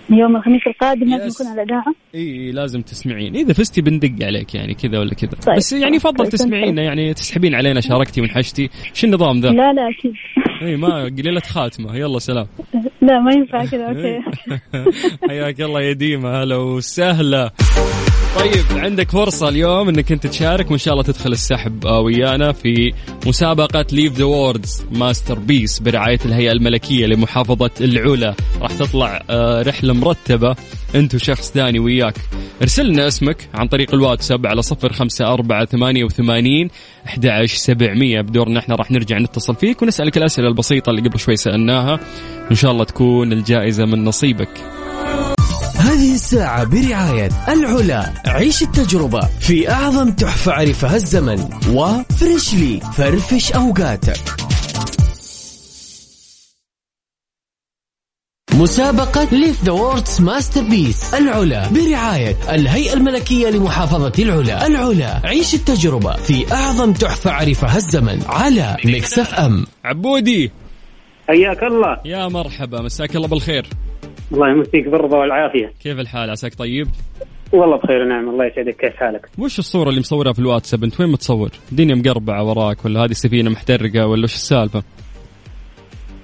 يوم 0.10 0.36
الخميس 0.36 0.62
القادم 0.68 1.10
لازم. 1.10 1.28
نكون 1.28 1.48
على 1.48 1.62
الإذاعة 1.62 1.94
إي 2.16 2.52
لازم 2.52 2.82
تسمعين. 2.82 3.36
إذا 3.36 3.54
فزتي 3.54 3.82
بندق 3.82 4.26
عليك 4.26 4.56
يعني 4.56 4.74
كذا 4.74 5.00
ولا 5.00 5.14
كذا. 5.14 5.32
طيب. 5.32 5.56
بس 5.56 5.74
يعني 5.74 5.96
يفضل 5.96 6.24
طيب. 6.24 6.30
تسمعينا 6.30 6.82
يعني 6.82 7.14
تسحبين 7.14 7.56
علينا 7.56 7.82
شاركتي 7.82 8.22
وانحشتي 8.22 8.70
شو 8.94 9.08
النظام 9.08 9.40
ذا؟ 9.40 9.50
لا 9.50 9.74
لا 9.74 9.90
أكيد. 9.90 10.14
إي 10.62 10.76
ما 10.76 11.04
قليلة 11.04 11.42
خاتمة. 11.42 11.96
يلا 11.96 12.20
سلام. 12.20 12.48
لا 13.02 13.20
ما 13.20 13.32
ينفع 13.34 13.66
كذا 13.66 13.88
أوكي. 13.88 14.20
حياك 15.30 15.62
الله 15.62 15.82
يا 15.82 15.94
ديما 15.94 16.44
هلا 16.44 16.56
وسهلا. 16.56 17.52
طيب 18.36 18.66
عندك 18.72 19.12
فرصة 19.12 19.50
اليوم 19.50 19.90
إنك 19.90 20.12
أنت 20.12 20.28
تشارك 20.28 20.72
وإن 20.72 20.78
شاء 20.78 20.94
الله 20.94 21.04
تدخل 21.04 21.32
السحب 21.32 21.86
آه، 21.86 22.00
ويانا 22.00 22.52
في 22.52 22.94
مسابقة 23.28 23.86
live 23.92 24.14
the 24.14 24.24
world's 24.24 24.86
masterpiece 24.92 25.80
برعاية 25.80 26.20
الهيئة 26.26 26.52
الملكية 26.52 27.06
لمحافظة 27.06 27.72
العلا. 27.82 28.36
راح 28.62 28.72
تطلع 28.72 29.24
آه، 29.30 29.62
رحلة 29.62 29.94
مرتبة 29.94 30.56
أنت 30.96 31.16
وشخص 31.16 31.52
ثاني 31.52 31.80
وياك. 31.80 32.16
ارسل 32.62 32.88
لنا 32.88 33.08
اسمك 33.08 33.50
عن 33.54 33.68
طريق 33.68 33.94
الواتساب 33.94 34.48
على 34.48 34.62
صفر 34.62 34.94
خمسة 34.94 35.34
أربعة 35.34 35.66
ثمانية 35.66 36.04
وثمانين 36.04 36.70
أحد 37.08 37.46
سبعمية. 37.46 38.22
بدورنا 38.22 38.60
إحنا 38.60 38.76
راح 38.76 38.92
نرجع 38.92 39.18
نتصل 39.18 39.56
فيك 39.56 39.82
ونسألك 39.82 40.18
الأسئلة 40.18 40.48
البسيطة 40.48 40.90
اللي 40.90 41.02
قبل 41.02 41.20
شوي 41.20 41.36
سألناها 41.36 42.00
إن 42.52 42.56
شاء 42.56 42.72
الله 42.72 42.84
تكون 42.84 43.34
الجائزة 43.34 43.86
من 43.86 44.04
نصيبك. 44.04 44.50
هذه 45.80 46.14
الساعة 46.14 46.64
برعاية 46.64 47.30
العلا. 47.48 48.14
عيش 48.28 48.64
التجربة 48.64 49.20
في 49.40 49.72
أعظم 49.72 50.12
تحفة 50.12 50.52
عرفها 50.52 50.96
الزمن. 50.96 51.50
وفريشلي 51.74 52.80
فرفش 52.80 53.52
أوقاتك. 53.52 54.20
مسابقة 58.54 59.24
live 59.32 59.64
the 59.64 59.72
world's 59.72 60.22
masterpiece 60.22 61.14
العلا. 61.14 61.70
برعاية 61.70 62.38
الهيئة 62.50 62.94
الملكية 62.94 63.50
لمحافظة 63.50 64.14
العلا. 64.20 64.68
العلا. 64.68 65.22
عيش 65.24 65.54
التجربة 65.54 66.14
في 66.14 66.54
أعظم 66.54 66.94
تحفة 66.94 67.32
عرفها 67.32 67.78
الزمن. 67.78 68.24
على 68.28 68.78
Mix 68.86 69.34
FM 69.34 69.66
عبودي. 69.86 70.52
حياك 71.28 71.64
الله. 71.64 71.98
يا 72.06 72.28
مرحبا. 72.28 72.82
مساك 72.82 73.16
الله 73.16 73.28
بالخير. 73.28 73.66
الله 74.34 74.50
يمسيك 74.50 74.88
بالرضا 74.88 75.18
والعافية. 75.18 75.72
كيف 75.84 76.00
الحال؟ 76.00 76.30
عساك 76.30 76.54
طيب؟ 76.56 76.88
والله 77.54 77.78
بخير 77.78 78.06
نعم 78.06 78.30
الله 78.30 78.46
يسعدك. 78.46 78.76
كيف 78.76 78.96
حالك؟ 78.96 79.30
وش 79.40 79.60
الصورة 79.60 79.90
اللي 79.90 80.00
مصورها 80.00 80.34
في 80.34 80.40
الواتساب؟ 80.40 80.84
انت 80.84 81.00
وين 81.02 81.10
متصور؟ 81.10 81.50
الدنيا 81.72 81.96
مقربعة 81.96 82.44
وراك 82.44 82.86
ولا 82.86 83.00
هذه 83.06 83.12
سفينة 83.12 83.50
محترقة 83.50 84.08
ولا 84.08 84.24
وش 84.24 84.34
السالفة؟ 84.34 84.84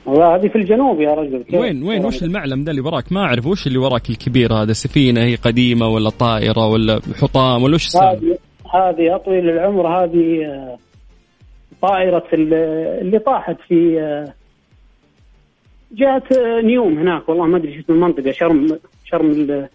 والله 0.06 0.36
هذه 0.36 0.48
في 0.48 0.56
الجنوب 0.56 1.02
يا 1.02 1.14
رجل. 1.14 1.44
كيف؟ 1.44 1.60
وين 1.60 1.84
وين 1.84 2.06
وش 2.06 2.24
المعلم 2.24 2.64
ذا 2.64 2.72
اللي 2.72 2.82
وراك؟ 2.82 3.12
ما 3.12 3.20
أعرف 3.22 3.46
وش 3.48 3.68
اللي 3.68 3.78
وراك 3.78 4.10
الكبير 4.10 4.54
هذا؟ 4.54 4.74
سفينة 4.74 5.22
هي 5.24 5.36
قديمة 5.36 5.88
ولا 5.88 6.10
طائرة 6.10 6.68
ولا 6.68 7.00
حطام 7.22 7.64
ولا 7.64 7.76
وش 7.76 7.86
السالفة؟ 7.86 8.38
هذه 8.76 9.18
طويل 9.26 9.50
العمر 9.50 9.88
هذه 9.88 10.46
آه، 10.46 10.78
طائرة 11.82 12.24
ال- 12.34 12.54
اللي 13.02 13.20
طاحت 13.20 13.56
في 13.68 14.00
جهة 15.92 16.24
آه، 16.38 16.62
نيوم 16.62 16.98
هناك. 17.00 17.30
والله 17.30 17.46
ما 17.46 17.58
أدري 17.58 17.74
شو 17.74 17.80
اسم 17.80 17.94
المنطقة. 17.94 18.32
شرم 18.32 18.80
شرم 19.06 19.32
ال- 19.32 19.70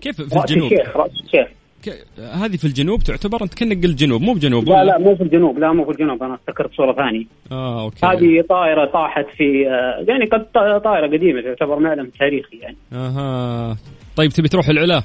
كيف 0.00 0.16
في 0.16 0.22
رأس 0.22 0.50
الجنوب؟ 0.50 0.72
الشيخ 0.72 0.96
رأس 0.96 1.10
الشيخ. 1.24 1.48
ك- 1.84 2.04
هذه 2.20 2.56
في 2.56 2.64
الجنوب 2.64 3.02
تعتبر 3.02 3.42
أنت 3.42 3.54
كأنك 3.54 3.84
قلت 3.86 3.98
جنوب 3.98 4.22
مو 4.22 4.32
بجنوب 4.34 4.68
لا؟ 4.68 4.84
لا 4.84 4.98
مو 4.98 5.16
في 5.16 5.22
الجنوب. 5.22 5.58
لا 5.58 5.72
مو 5.72 5.84
في 5.84 5.90
الجنوب. 5.90 6.22
أنا 6.22 6.34
أفتكرت 6.34 6.72
صورة 6.74 6.92
ثانية. 6.92 7.24
آه 7.52 7.82
أوكي. 7.84 8.06
هذه 8.06 8.44
طائرة 8.48 8.84
طاحت 8.92 9.26
في 9.36 9.68
آه، 9.68 10.04
يعني 10.08 10.24
قد 10.24 10.46
طائرة 10.84 11.06
قديمة 11.16 11.40
تعتبر 11.42 11.78
معلم 11.78 12.10
تاريخي 12.18 12.56
يعني. 12.58 12.76
أها. 12.92 13.76
طيب 14.16 14.30
تبي 14.30 14.48
تروح 14.48 14.68
العلا؟ 14.68 15.02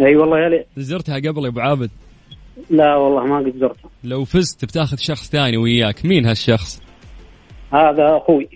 أي 0.00 0.16
والله 0.16 0.38
يا 0.38 0.48
ليت. 0.48 0.66
زرتها 0.76 1.16
قبل 1.16 1.44
يا 1.44 1.48
أبو 1.48 1.60
عابد؟ 1.60 1.90
لا 2.70 2.96
والله 2.96 3.24
ما 3.26 3.38
قد 3.38 3.54
زرتها. 3.58 3.90
لو 4.04 4.24
فزت 4.24 4.64
بتاخذ 4.64 4.96
شخص 4.96 5.30
ثاني 5.30 5.56
وياك. 5.56 6.04
مين 6.06 6.26
هالشخص؟ 6.26 6.82
هذا 7.72 8.16
أخوي. 8.16 8.48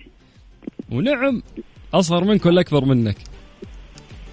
ونعم 0.91 1.41
أصغر 1.93 2.23
منك 2.23 2.45
ولا 2.45 2.61
أكبر 2.61 2.85
منك؟ 2.85 3.15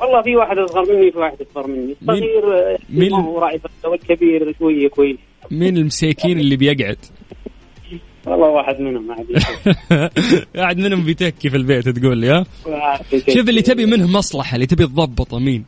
والله 0.01 0.23
في 0.23 0.37
واحد 0.37 0.59
أصغر 0.59 0.93
مني 0.95 1.11
في 1.12 1.19
واحد 1.19 1.37
أكبر 1.40 1.67
مني. 1.67 1.97
الصغير 2.03 2.55
آه، 2.73 2.79
مين- 2.90 3.11
ما 3.12 3.25
هو 3.25 3.38
راعي 3.38 3.61
والكبير 3.85 4.55
شوية 4.59 4.88
كويس 4.88 5.17
مين 5.51 5.77
المساكين 5.77 6.38
اللي 6.40 6.57
بيقعد؟ 6.57 6.99
والله 8.27 8.49
واحد 8.49 8.81
منهم 8.81 9.12
قاعد 10.57 10.79
منهم 10.85 11.05
بيتكي 11.05 11.51
في 11.51 11.57
البيت 11.57 11.88
تقول 11.88 12.19
لي 12.19 12.29
ها. 12.29 12.45
شوف 13.29 13.49
اللي 13.49 13.62
تبي 13.62 13.87
منه 13.87 14.07
مصلحة 14.19 14.55
اللي 14.55 14.67
تبي 14.67 14.87
تضبطه 14.87 15.38
مين؟ 15.38 15.64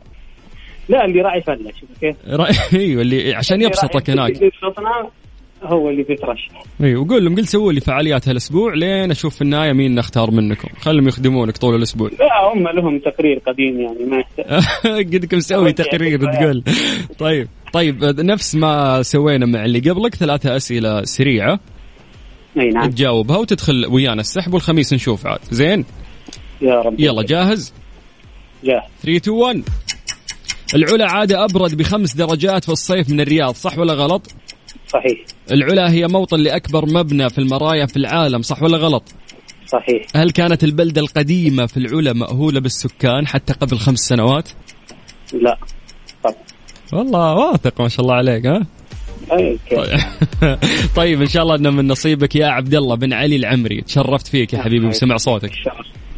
لا 0.88 1.04
اللي 1.04 1.20
راعي 1.20 1.42
فلة 1.42 1.72
شوف 1.80 1.88
كيف. 2.00 2.16
أيوه 2.80 3.02
اللي 3.02 3.34
عشان 3.34 3.62
يبسطك 3.62 4.10
هناك. 4.10 4.32
هو 5.62 5.90
اللي 5.90 6.02
بيترشح 6.02 6.62
أيوه 6.80 7.02
وقول 7.02 7.24
لهم 7.24 7.36
قل 7.36 7.46
سووا 7.46 7.72
لي 7.72 7.80
فعاليات 7.80 8.28
هالأسبوع 8.28 8.74
لين 8.74 9.10
أشوف 9.10 9.34
في 9.34 9.42
النهايه 9.42 9.72
مين 9.72 9.94
نختار 9.94 10.30
منكم. 10.30 10.68
خلهم 10.80 11.08
يخدمونك 11.08 11.56
طول 11.56 11.74
الأسبوع. 11.74 12.10
لا 12.20 12.52
هم 12.52 12.68
لهم 12.68 12.98
تقرير 12.98 13.38
قديم 13.46 13.80
يعني 13.80 14.04
ما 14.04 14.24
قدك 15.12 15.34
مسوي 15.34 15.72
تقرير 15.72 16.32
تقول. 16.32 16.62
طيب 17.18 17.48
طيب 17.72 18.04
نفس 18.04 18.54
ما 18.54 19.02
سوينا 19.02 19.46
مع 19.46 19.64
اللي 19.64 19.90
قبلك 19.90 20.14
ثلاثة 20.14 20.56
أسئلة 20.56 21.04
سريعة. 21.04 21.60
أي 22.60 22.68
نعم. 22.68 22.90
تجاوبها 22.90 23.36
وتدخل 23.36 23.86
ويانا 23.90 24.20
السحب 24.20 24.54
والخميس 24.54 24.92
نشوف 24.92 25.26
عاد. 25.26 25.40
زين؟ 25.50 25.84
يا 26.62 26.74
رب. 26.74 27.00
يلا 27.00 27.22
جاهز؟ 27.22 27.74
جاهز. 28.64 28.82
3 29.02 29.16
2 29.16 29.36
1 29.36 29.62
العلا 30.74 31.10
عادة 31.10 31.44
أبرد 31.44 31.76
بخمس 31.76 32.16
درجات 32.16 32.64
في 32.64 32.72
الصيف 32.72 33.10
من 33.10 33.20
الرياض 33.20 33.54
صح 33.54 33.78
ولا 33.78 33.92
غلط؟ 33.92 34.30
صحيح. 34.88 35.18
العلا 35.52 35.90
هي 35.90 36.08
موطن 36.08 36.40
لأكبر 36.40 36.86
مبنى 36.86 37.30
في 37.30 37.38
المرايا 37.38 37.86
في 37.86 37.96
العالم 37.96 38.42
صح 38.42 38.62
ولا 38.62 38.76
غلط؟ 38.76 39.14
صحيح. 39.66 40.06
هل 40.16 40.30
كانت 40.30 40.64
البلدة 40.64 41.00
القديمة 41.00 41.66
في 41.66 41.76
العلا 41.76 42.12
مأهولة 42.12 42.60
بالسكان 42.60 43.26
حتى 43.26 43.52
قبل 43.52 43.78
خمس 43.78 43.98
سنوات؟ 43.98 44.48
لا. 45.32 45.58
طب 46.24 46.34
والله 46.92 47.34
واثق 47.34 47.80
ما 47.80 47.88
شاء 47.88 48.00
الله 48.00 48.14
عليك 48.14 48.46
ها؟ 48.46 48.66
طيب. 49.30 49.58
طيب 50.96 51.20
إن 51.20 51.28
شاء 51.28 51.42
الله 51.42 51.54
إنه 51.54 51.70
من 51.70 51.88
نصيبك 51.88 52.36
يا 52.36 52.46
عبد 52.46 52.74
الله 52.74 52.94
بن 52.94 53.12
علي 53.12 53.36
العمري. 53.36 53.80
تشرفت 53.80 54.26
فيك 54.26 54.52
يا 54.52 54.62
حبيبي 54.62 54.86
وسمع 54.86 55.16
صوتك. 55.16 55.50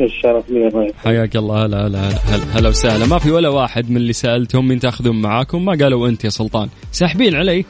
الشرف 0.01 0.51
لي 0.51 0.93
حياك 1.05 1.37
الله. 1.37 1.65
هلا 1.65 1.87
هلا 1.87 2.09
هلا 2.09 2.19
هلا, 2.25 2.59
هلا 2.59 2.69
وسهلا. 2.69 3.07
ما 3.07 3.19
في 3.19 3.31
ولا 3.31 3.49
واحد 3.49 3.91
من 3.91 3.97
اللي 3.97 4.13
سألتهم 4.13 4.69
مين 4.69 4.79
تاخذون 4.79 5.23
معاكم؟ 5.23 5.65
ما 5.65 5.73
قالوا 5.73 6.09
أنت 6.09 6.25
يا 6.25 6.31
سلطان. 6.31 6.69
ساحبين 6.93 7.35
علي. 7.35 7.65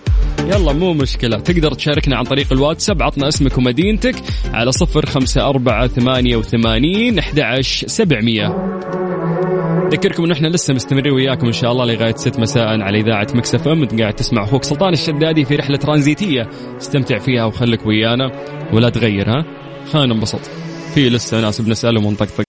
يلا 0.48 0.72
مو 0.72 0.92
مشكلة. 0.92 1.38
تقدر 1.38 1.74
تشاركنا 1.74 2.16
عن 2.16 2.24
طريق 2.24 2.52
الواتساب 2.52 3.02
عطنا 3.02 3.28
اسمك 3.28 3.58
ومدينتك 3.58 4.14
على 4.52 4.72
صفر 4.72 5.06
خمسة 5.06 5.48
أربعة 5.48 5.86
ثمانية 5.86 6.36
وثمانين 6.36 7.18
أحد 7.18 7.60
سبعمية. 7.60 8.46
أذكركم 9.92 10.24
أنه 10.24 10.34
إحنا 10.34 10.48
لسه 10.48 10.74
مستمرين 10.74 11.12
وياكم 11.12 11.46
إن 11.46 11.52
شاء 11.52 11.72
الله 11.72 11.84
لغاية 11.84 12.14
6 12.16 12.40
مساء 12.40 12.80
على 12.80 13.00
إذاعة 13.00 13.26
مكسف 13.34 13.68
أم. 13.68 13.82
أنت 13.82 14.00
قاعد 14.00 14.14
تسمع 14.14 14.44
أخوك 14.44 14.64
سلطان 14.64 14.92
الشدادي 14.92 15.44
في 15.44 15.56
رحلة 15.56 15.76
ترانزيتية. 15.76 16.48
استمتع 16.76 17.18
فيها 17.18 17.44
وخليك 17.44 17.86
ويانا 17.86 18.32
ولا 18.72 18.90
تغير 18.90 19.30
ها؟ 19.30 19.44
خلينا 19.92 20.14
ننبسط 20.14 20.40
في 20.94 21.08
لسه 21.08 21.40
ناس 21.40 21.60
بنسألهم 21.60 22.06
ونطقطق. 22.06 22.47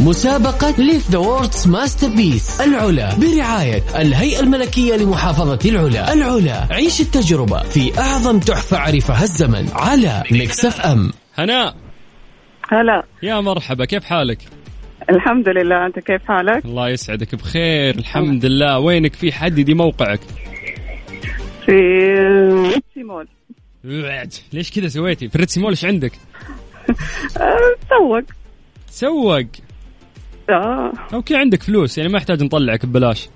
مسابقة 0.00 0.74
live 0.78 1.10
the 1.10 1.18
world's 1.18 1.68
masterpiece 1.68 2.60
العلا 2.60 3.14
برعاية 3.14 3.82
الهيئة 3.96 4.40
الملكية 4.40 4.96
لمحافظة 4.96 5.70
العلا. 5.70 6.12
العلا 6.12 6.66
عيش 6.70 7.00
التجربة 7.00 7.62
في 7.62 7.98
أعظم 7.98 8.40
تحفة 8.40 8.78
عرفها 8.78 9.22
الزمن 9.22 9.68
على 9.72 10.22
Mix 10.30 10.64
FM 10.64 11.10
هناء 11.34 11.76
هلا. 12.72 13.02
يا 13.22 13.40
مرحبا 13.40 13.84
كيف 13.84 14.04
حالك؟ 14.04 14.38
الحمد 15.10 15.48
لله 15.48 15.86
أنت 15.86 15.98
كيف 15.98 16.22
حالك؟ 16.28 16.64
الله 16.64 16.88
يسعدك 16.88 17.34
بخير 17.34 17.94
الحمد 17.94 18.44
لله. 18.46 18.78
وينك؟ 18.78 19.14
في 19.14 19.32
حددي 19.32 19.74
موقعك؟ 19.74 20.20
في 21.66 21.72
Red 22.62 22.82
Sea 22.82 23.02
Mall. 23.02 23.28
ليش 24.52 24.70
كذا 24.72 24.88
سويتي؟ 24.88 25.28
في 25.28 25.38
Red 25.38 25.49
Sea 25.49 25.60
Mall 25.60 25.70
إيش 25.70 25.84
عندك؟ 25.84 26.12
أه، 27.40 27.58
تسوق 27.88 28.22
سوق. 28.90 29.67
آه. 30.50 30.92
أوكي 31.14 31.36
عندك 31.36 31.62
فلوس 31.62 31.98
يعني 31.98 32.10
ما 32.10 32.18
يحتاج 32.18 32.42
نطلعك 32.42 32.86
ببلاش. 32.86 33.28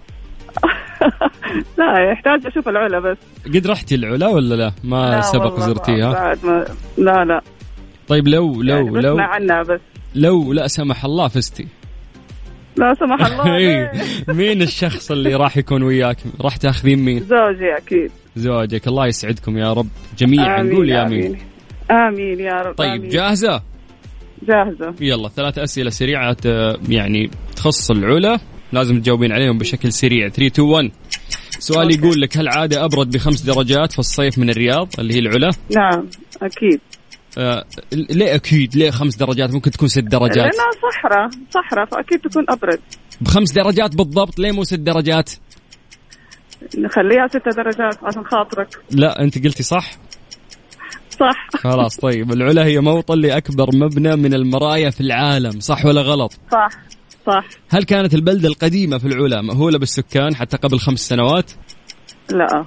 لا 1.79 2.11
يحتاج 2.13 2.47
أشوف 2.47 2.69
العلا 2.69 2.99
بس. 2.99 3.17
قد 3.47 3.67
رحتي 3.67 3.95
العلا 3.95 4.29
ولا 4.29 4.55
لا؟ 4.55 4.73
ما 4.85 5.11
لا 5.11 5.21
سبق 5.21 5.61
زرتيها. 5.61 6.13
بعد 6.13 6.39
ما 6.45 6.65
لا 6.99 7.25
لا. 7.25 7.41
طيب 8.09 8.29
لو 8.29 8.63
لو 8.63 8.77
يعني 8.77 9.01
لو 9.01 9.19
عنها 9.19 9.63
بس. 9.63 9.81
لو 10.15 10.53
لا 10.53 10.67
سمح 10.67 11.05
الله 11.05 11.29
فزتي. 11.29 11.67
لا 12.77 12.95
سمح 12.95 13.27
الله 13.33 13.57
إيه. 13.57 13.93
مين 14.29 14.63
الشخص 14.63 15.11
اللي 15.11 15.35
راح 15.35 15.57
يكون 15.57 15.83
وياك؟ 15.83 16.17
راح 16.41 16.57
تاخذين 16.57 16.99
مين؟ 16.99 17.21
زوجي 17.21 17.77
أكيد. 17.77 18.11
زوجك. 18.37 18.87
الله 18.89 19.07
يسعدكم 19.07 19.59
يا 19.59 19.73
رب. 19.73 19.89
جميعا 20.19 20.71
قول 20.75 20.91
يا 20.91 21.07
آمين. 21.07 21.39
آمين 21.91 22.41
يا 22.41 22.63
رب 22.63 22.75
طيب 22.75 22.91
آمين. 22.91 23.09
جاهزة؟ 23.09 23.63
جاهزة. 24.49 24.95
يلا 25.01 25.29
ثلاث 25.29 25.59
أسئلة 25.59 25.91
سريعة 25.91 26.37
يعني 26.89 27.31
تخص 27.57 27.91
العلا. 27.91 28.39
لازم 28.73 29.01
تجاوبين 29.01 29.33
عليهم 29.33 29.59
بشكل 29.59 29.93
سريع. 29.93 30.29
3 30.29 30.47
2 30.47 30.69
1 30.69 30.91
سؤال 31.59 31.83
أوكي. 31.83 31.99
يقول 31.99 32.21
لك 32.21 32.37
هل 32.37 32.49
عادة 32.49 32.85
أبرد 32.85 33.11
بخمس 33.11 33.41
درجات 33.41 33.93
في 33.93 33.99
الصيف 33.99 34.39
من 34.39 34.51
الرياض 34.51 34.89
اللي 34.99 35.15
هي 35.15 35.19
العلا؟ 35.19 35.51
نعم 35.77 36.09
أكيد. 36.43 36.81
آه 37.39 37.65
ليه 37.93 38.35
أكيد؟ 38.35 38.77
ليه 38.77 38.91
خمس 38.91 39.17
درجات؟ 39.17 39.55
ممكن 39.55 39.71
تكون 39.71 39.89
ست 39.89 39.99
درجات. 39.99 40.37
لأنها 40.37 40.71
صحراء 40.93 41.29
صحراء 41.51 41.87
فأكيد 41.87 42.21
تكون 42.21 42.45
أبرد. 42.49 42.81
بخمس 43.21 43.53
درجات 43.53 43.97
بالضبط 43.97 44.39
ليه 44.39 44.53
مو 44.53 44.65
ست 44.65 44.75
درجات؟ 44.75 45.31
نخليها 46.79 47.27
ستة 47.29 47.51
درجات 47.51 48.05
عشان 48.05 48.25
خاطرك. 48.25 48.69
لا 48.91 49.23
أنت 49.23 49.45
قلتي 49.45 49.63
صح. 49.63 49.91
صح. 51.21 51.47
خلاص 51.55 51.97
طيب. 51.97 52.33
العلا 52.33 52.65
هي 52.65 52.81
موطن 52.81 53.19
لأكبر 53.19 53.67
مبنى 53.75 54.17
من 54.17 54.35
المرايا 54.35 54.91
في 54.91 55.01
العالم. 55.01 55.61
صح 55.61 55.87
ولا 55.87 56.01
غلط؟ 56.01 56.33
صح 56.53 56.69
صح. 57.27 57.45
هل 57.71 57.83
كانت 57.83 58.15
البلدة 58.15 58.49
القديمة 58.49 58.99
في 58.99 59.07
العلا 59.07 59.43
مأهولة 59.43 59.79
بالسكان 59.79 60.35
حتى 60.35 60.57
قبل 60.57 60.79
خمس 60.79 61.09
سنوات؟ 61.09 61.51
لا. 62.33 62.65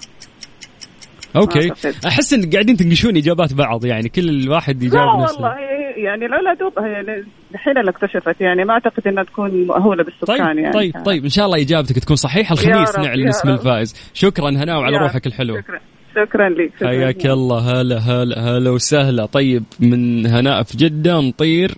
أوكي. 1.36 1.72
أحس 2.08 2.34
إن 2.34 2.50
قاعدين 2.50 2.78
تنقشون 2.78 3.18
إجابات 3.18 3.54
بعض 3.54 3.86
يعني 3.86 4.10
كل 4.10 4.30
الواحد 4.30 4.84
لا 4.84 4.88
يجاوب 4.88 5.22
نفسه. 5.22 5.36
والله 5.36 5.56
يعني 5.98 6.28
لولا 6.28 6.54
دوب 6.60 6.80
هي 6.80 7.24
الحين 7.54 7.78
اللي 7.78 7.92
اكتشفت 7.92 8.42
يعني 8.42 8.66
ما 8.66 8.74
أعتقد 8.74 9.08
إنها 9.08 9.24
تكون 9.24 9.68
مأهولة 9.68 10.04
بالسكان 10.04 10.38
طيب 10.38 10.58
يعني. 10.58 10.72
طيب 10.72 11.06
طيب. 11.06 11.24
إن 11.24 11.30
شاء 11.30 11.46
الله 11.46 11.62
إجابتك 11.62 12.00
تكون 12.00 12.16
صحيحة. 12.16 12.54
الخميس 12.54 13.00
نعلن 13.00 13.28
اسم. 13.28 13.50
الفائز. 13.50 14.12
شكرا 14.14 14.50
هناء 14.50 14.78
وعلى. 14.80 14.98
روحك 14.98 15.28
الحلوة. 15.28 15.62
شكرا. 15.62 15.80
شكرا 16.16 16.50
لك 16.50 16.72
حياك 16.84 17.26
الله. 17.26 17.82
هلا 17.82 17.98
هلا 17.98 18.40
هلا 18.40 18.70
وسهلا. 18.70 19.26
طيب 19.26 19.64
من 19.80 20.26
هناء 20.26 20.64
في 20.64 20.78
جدة 20.78 21.20
نطير 21.20 21.72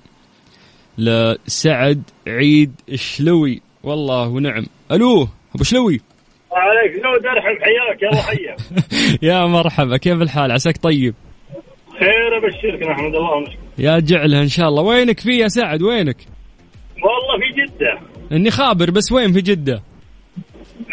لسعد 0.98 2.04
عيد 2.28 2.72
الشلوي 2.90 3.62
والله 3.84 4.28
ونعم. 4.28 4.66
ألو 4.92 5.28
أبو 5.56 5.64
شلوي. 5.64 6.02
عليك 6.52 6.94
زود 6.94 7.26
ارحب 7.26 7.58
حياك. 7.62 8.02
يلا 8.02 8.22
حيا. 8.22 8.56
يا 9.30 9.46
مرحبا. 9.46 9.98
كيف 9.98 10.22
الحال؟ 10.22 10.52
عساك 10.52 10.78
طيب؟ 10.78 11.16
خير 12.00 12.38
أبشرك. 12.38 12.90
نحمد 12.90 13.16
الله 13.16 13.32
ونشكر. 13.36 13.58
يا 13.78 14.00
جعلها 14.00 14.42
إن 14.42 14.48
شاء 14.48 14.70
الله. 14.70 14.82
وينك 14.82 15.20
في 15.20 15.38
يا 15.38 15.48
سعد؟ 15.48 15.82
وينك؟ 15.82 16.18
والله 16.96 17.38
في 17.40 17.62
جدة. 17.62 18.00
إني 18.32 18.52
خابر 18.52 18.92
بس 18.92 19.12
وين 19.12 19.34
في 19.34 19.42
جدة؟ 19.42 19.82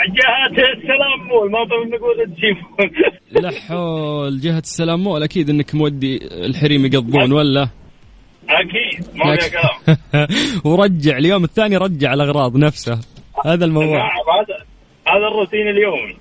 جهة 0.08 0.64
السلام 0.72 1.28
مول 1.28 1.50
ما 1.50 1.64
بنقول 1.64 2.20
التليفون 2.20 2.90
لا 3.42 3.50
حول 3.50 4.40
جهة 4.40 4.58
السلام 4.58 5.04
مول. 5.04 5.22
أكيد 5.22 5.50
أنك 5.50 5.74
مودي 5.74 6.16
الحريم 6.46 6.86
يقضون 6.86 7.32
ولا؟ 7.32 7.68
أكيد 8.48 9.06
ما 9.14 9.36
كلام. 9.36 10.28
ورجع 10.72 11.18
اليوم 11.18 11.44
الثاني 11.44 11.76
رجع 11.76 12.14
الأغراض 12.14 12.56
نفسها 12.56 13.00
هذا 13.46 13.64
الموضوع. 13.64 13.98
نعم 13.98 14.08
هذا 14.38 14.64
هذا 15.08 15.26
الروتين 15.28 15.68
اليومي. 15.68 16.16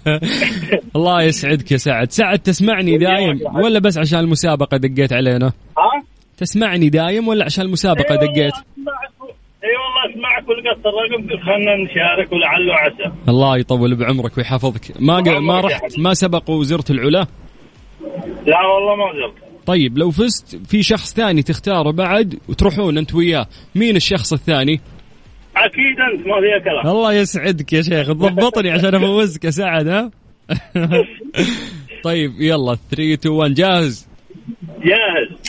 الله 0.96 1.22
يسعدك 1.22 1.72
يا 1.72 1.76
سعد. 1.76 2.10
سعد 2.10 2.38
تسمعني 2.38 2.98
دايم 2.98 3.40
ولا 3.54 3.78
بس 3.78 3.98
عشان 3.98 4.18
المسابقة 4.18 4.76
دقيت 4.76 5.12
علينا؟ 5.12 5.46
ها؟ 5.46 6.02
تسمعني 6.38 6.88
دايم 6.88 7.28
ولا 7.28 7.44
عشان 7.44 7.64
المسابقة 7.64 8.10
إي 8.10 8.16
والله 8.16 8.32
دقيت 8.32 8.54
أي 9.64 9.68
والله 9.68 10.14
اسمعك 10.14 10.48
ولقيت 10.48 10.86
الرقم 10.86 11.44
خلنا 11.44 11.76
نشارك 11.76 12.32
ولعله 12.32 12.74
عسى. 12.74 13.12
الله 13.28 13.56
يطول 13.58 13.94
بعمرك 13.94 14.38
ويحفظك. 14.38 15.00
ما 15.00 15.16
ق- 15.16 15.28
ما 15.38 15.60
رحت. 15.60 15.98
ما 15.98 16.14
سبق 16.14 16.50
وزرت 16.50 16.90
العلا؟ 16.90 17.26
لا 18.46 18.66
والله 18.66 18.94
ما 18.96 19.12
زلت 19.12 19.34
طيب 19.66 19.98
لو 19.98 20.10
فزت 20.10 20.66
في 20.66 20.82
شخص 20.82 21.14
ثاني 21.14 21.42
تختاره 21.42 21.90
بعد 21.92 22.38
وتروحون 22.48 22.98
أنت 22.98 23.14
وياه 23.14 23.46
مين 23.74 23.96
الشخص 23.96 24.32
الثاني؟ 24.32 24.80
أكيد 25.56 26.00
أنت 26.12 26.26
ما 26.26 26.40
فيها 26.40 26.58
كلام. 26.64 26.86
الله 26.96 27.12
يسعدك 27.14 27.72
يا 27.72 27.82
شيخ 27.82 28.06
تضبطني 28.06 28.70
عشان 28.70 28.94
افوزك 28.94 29.44
يا 29.44 29.50
سعد 29.50 29.88
ها؟ 29.88 30.10
طيب 32.04 32.30
يلا 32.40 32.76
3 32.90 33.14
2 33.14 33.34
1 33.34 33.54
جاهز؟ 33.54 34.08
جاهز. 34.84 35.39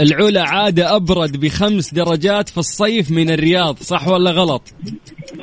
العلا 0.00 0.42
عادة 0.42 0.96
أبرد 0.96 1.40
بخمس 1.40 1.94
درجات 1.94 2.48
في 2.48 2.58
الصيف 2.58 3.10
من 3.10 3.30
الرياض 3.30 3.78
صح 3.78 4.08
ولا 4.08 4.30
غلط؟ 4.30 4.62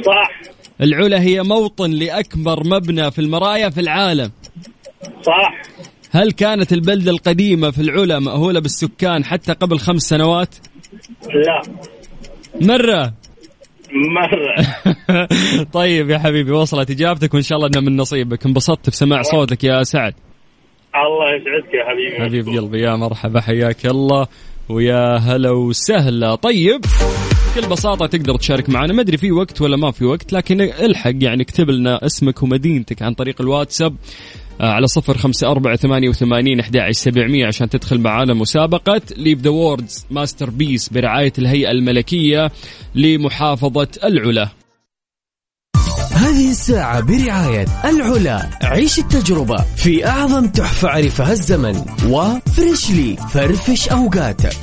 صح. 0.06 0.42
العلا 0.82 1.22
هي 1.22 1.44
موطن 1.44 1.92
لأكبر 1.92 2.68
مبنى 2.68 3.12
في 3.12 3.20
المرايا 3.20 3.70
في 3.70 3.80
العالم. 3.80 4.32
صح. 5.26 5.62
هل 6.12 6.32
كانت 6.32 6.74
البلدة 6.74 7.12
القديمة 7.12 7.72
في 7.72 7.82
العلا 7.82 8.20
مأهولة 8.20 8.60
بالسكان 8.60 9.26
حتى 9.26 9.54
قبل 9.54 9.80
خمس 9.80 10.02
سنوات؟ 10.02 10.56
لا. 11.24 11.62
مرة. 12.62 13.14
مرة. 13.94 14.66
طيب 15.74 16.10
يا 16.10 16.20
حبيبي 16.20 16.52
وصلت 16.52 16.92
إجابتك 16.92 17.34
وإن 17.34 17.44
شاء 17.44 17.58
الله 17.58 17.68
أنها 17.68 17.82
من 17.82 17.98
نصيبك. 17.98 18.46
انبسطت 18.46 18.90
بسماع 18.90 19.22
صوتك 19.22 19.64
يا 19.64 19.84
سعد. 19.84 20.14
الله 20.96 21.36
يسعدك 21.36 21.74
يا 21.74 21.86
حبيبي. 21.90 22.26
حبيب 22.26 22.58
قلبي 22.58 22.82
يا 22.82 22.96
مرحبا 22.96 23.42
حياك 23.42 23.86
الله 23.86 24.28
ويا 24.70 25.18
هلا 25.18 25.52
وسهلا. 25.52 26.36
طيب 26.36 26.82
بكل 27.56 27.68
بساطة 27.68 28.06
تقدر 28.06 28.36
تشارك 28.38 28.70
معنا. 28.70 28.94
ما 28.94 29.02
أدري 29.02 29.18
في 29.18 29.32
وقت 29.32 29.62
ولا 29.62 29.78
ما 29.78 29.92
في 29.92 30.06
وقت 30.06 30.34
لكن 30.34 30.62
الحق 30.62 31.14
يعني 31.22 31.44
اكتب 31.44 31.70
لنا 31.70 32.06
اسمك 32.06 32.44
ومدينتك 32.44 33.02
عن 33.02 33.14
طريق 33.14 33.42
الواتساب 33.42 33.96
آه، 34.62 34.72
على 34.72 34.88
صفر 34.88 35.18
خمسة 35.18 35.52
أربعة 35.52 35.76
ثمانية 35.76 36.10
وثمانين 36.10 36.60
أحد 36.60 36.78
سبعمية 36.92 37.48
عشان 37.48 37.70
تدخل 37.70 38.00
معانا 38.00 38.34
مسابقة 38.34 39.02
live 39.18 39.40
the 39.40 39.50
world's 39.50 40.06
masterpiece 40.12 40.90
برعاية 40.90 41.34
الهيئة 41.40 41.72
الملكية 41.72 42.52
لمحافظة 42.96 43.88
العلا. 44.04 44.50
هذه 46.20 46.52
الساعة 46.52 47.02
برعاية 47.02 47.66
العلا. 47.86 48.50
عيش 48.64 49.00
التجربة 49.00 49.58
في 49.76 50.08
أعظم 50.08 50.48
تحفة 50.48 50.90
عرفها 50.90 51.32
الزمن. 51.32 51.86
وفريشلي 52.10 53.16
فرفش 53.34 53.90
أوقاتك. 53.90 54.58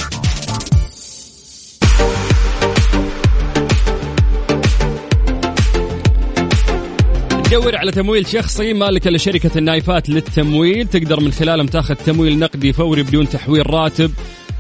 تدور 7.44 7.76
على 7.76 7.92
تمويل 7.92 8.26
شخصي 8.26 8.72
مالك 8.72 9.06
لشركة 9.06 9.58
النايفات 9.58 10.08
للتمويل. 10.08 10.88
تقدر 10.88 11.20
من 11.20 11.32
خلالهم 11.32 11.66
تاخذ 11.66 11.94
تمويل 11.94 12.38
نقدي 12.38 12.72
فوري 12.72 13.02
بدون 13.02 13.28
تحويل 13.28 13.70
راتب. 13.70 14.10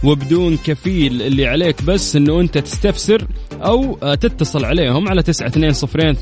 وبدون 0.04 0.56
كفيل 0.56 1.22
اللي 1.22 1.46
عليك 1.46 1.82
بس 1.82 2.16
إنه 2.16 2.40
أنت 2.40 2.58
تستفسر 2.58 3.26
أو 3.52 3.94
تتصل 4.14 4.64
عليهم 4.64 5.08
على 5.08 5.22
تسعة 5.22 5.46
اثنين 5.46 5.72
صفرين 5.72 6.14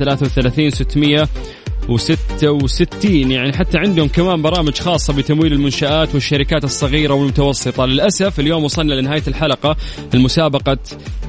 ثلاثة 1.84 1.92
وثلاثين 1.92 1.94
ستمية 1.94 1.94
وستة 1.94 2.50
وستين. 2.50 3.30
يعني 3.30 3.52
حتى 3.52 3.78
عندهم 3.78 4.08
كمان 4.08 4.42
برامج 4.42 4.78
خاصة 4.78 5.12
بتمويل 5.12 5.52
المنشآت 5.52 6.14
والشركات 6.14 6.64
الصغيرة 6.64 7.14
والمتوسطة. 7.14 7.86
للأسف 7.86 8.40
اليوم 8.40 8.64
وصلنا 8.64 8.94
لنهاية 8.94 9.22
الحلقة. 9.28 9.76
المسابقة 10.14 10.78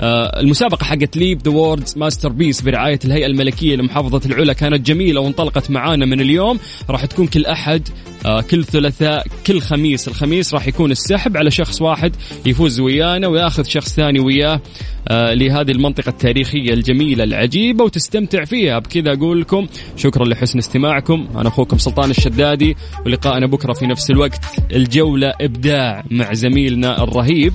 آه 0.02 0.40
المسابقة 0.40 0.84
حقت 0.84 1.18
live 1.18 1.42
the 1.42 1.52
world's 1.52 1.98
masterpiece 1.98 2.62
برعاية 2.62 3.00
الهيئة 3.06 3.26
الملكية 3.26 3.76
لمحافظة 3.76 4.22
العلا 4.26 4.54
كانت 4.54 4.88
جميلة 4.88 5.22
وانطلقت 5.22 5.72
معانا 5.72 6.06
من 6.06 6.22
اليوم. 6.22 6.60
راح 6.90 7.06
تكون 7.06 7.28
كل 7.28 7.46
أحد 7.46 7.88
آه 8.26 8.42
كل 8.42 8.64
ثلاثاء 8.64 9.28
كل 9.48 9.62
خميس. 9.62 10.08
الخميس 10.08 10.54
راح 10.54 10.68
يكون 10.68 10.92
السحب 10.92 11.38
على 11.38 11.52
شخص 11.52 11.82
واحد 11.82 12.16
يفوز 12.46 12.80
ويانا 12.80 13.28
وياخذ 13.28 13.64
شخص 13.64 13.96
ثاني 13.96 14.20
وياه 14.20 14.62
آه 15.08 15.34
لهذه 15.34 15.72
المنطقة 15.72 16.10
التاريخية 16.10 16.74
الجميلة 16.74 17.24
العجيبة 17.24 17.84
وتستمتع 17.84 18.46
فيها. 18.46 18.80
بكذا 18.80 19.14
أقول 19.14 19.42
لكم 19.42 19.68
شكرا 19.98 20.26
لحسن 20.26 20.45
استماعكم. 20.54 21.28
أنا 21.36 21.48
أخوكم 21.48 21.78
سلطان 21.78 22.10
الشدادي 22.10 22.78
ولقائنا 23.06 23.48
بكرة 23.48 23.74
في 23.74 23.88
نفس 23.88 24.12
الوقت. 24.12 24.42
الجولة 24.72 25.34
إبداع 25.42 26.04
مع 26.12 26.34
زميلنا 26.34 27.04
الرهيب 27.04 27.54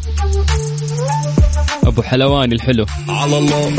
أبو 1.85 2.03
حلواني 2.03 2.55
الحلو. 2.55 2.87
على 3.09 3.39
الله. 3.39 3.73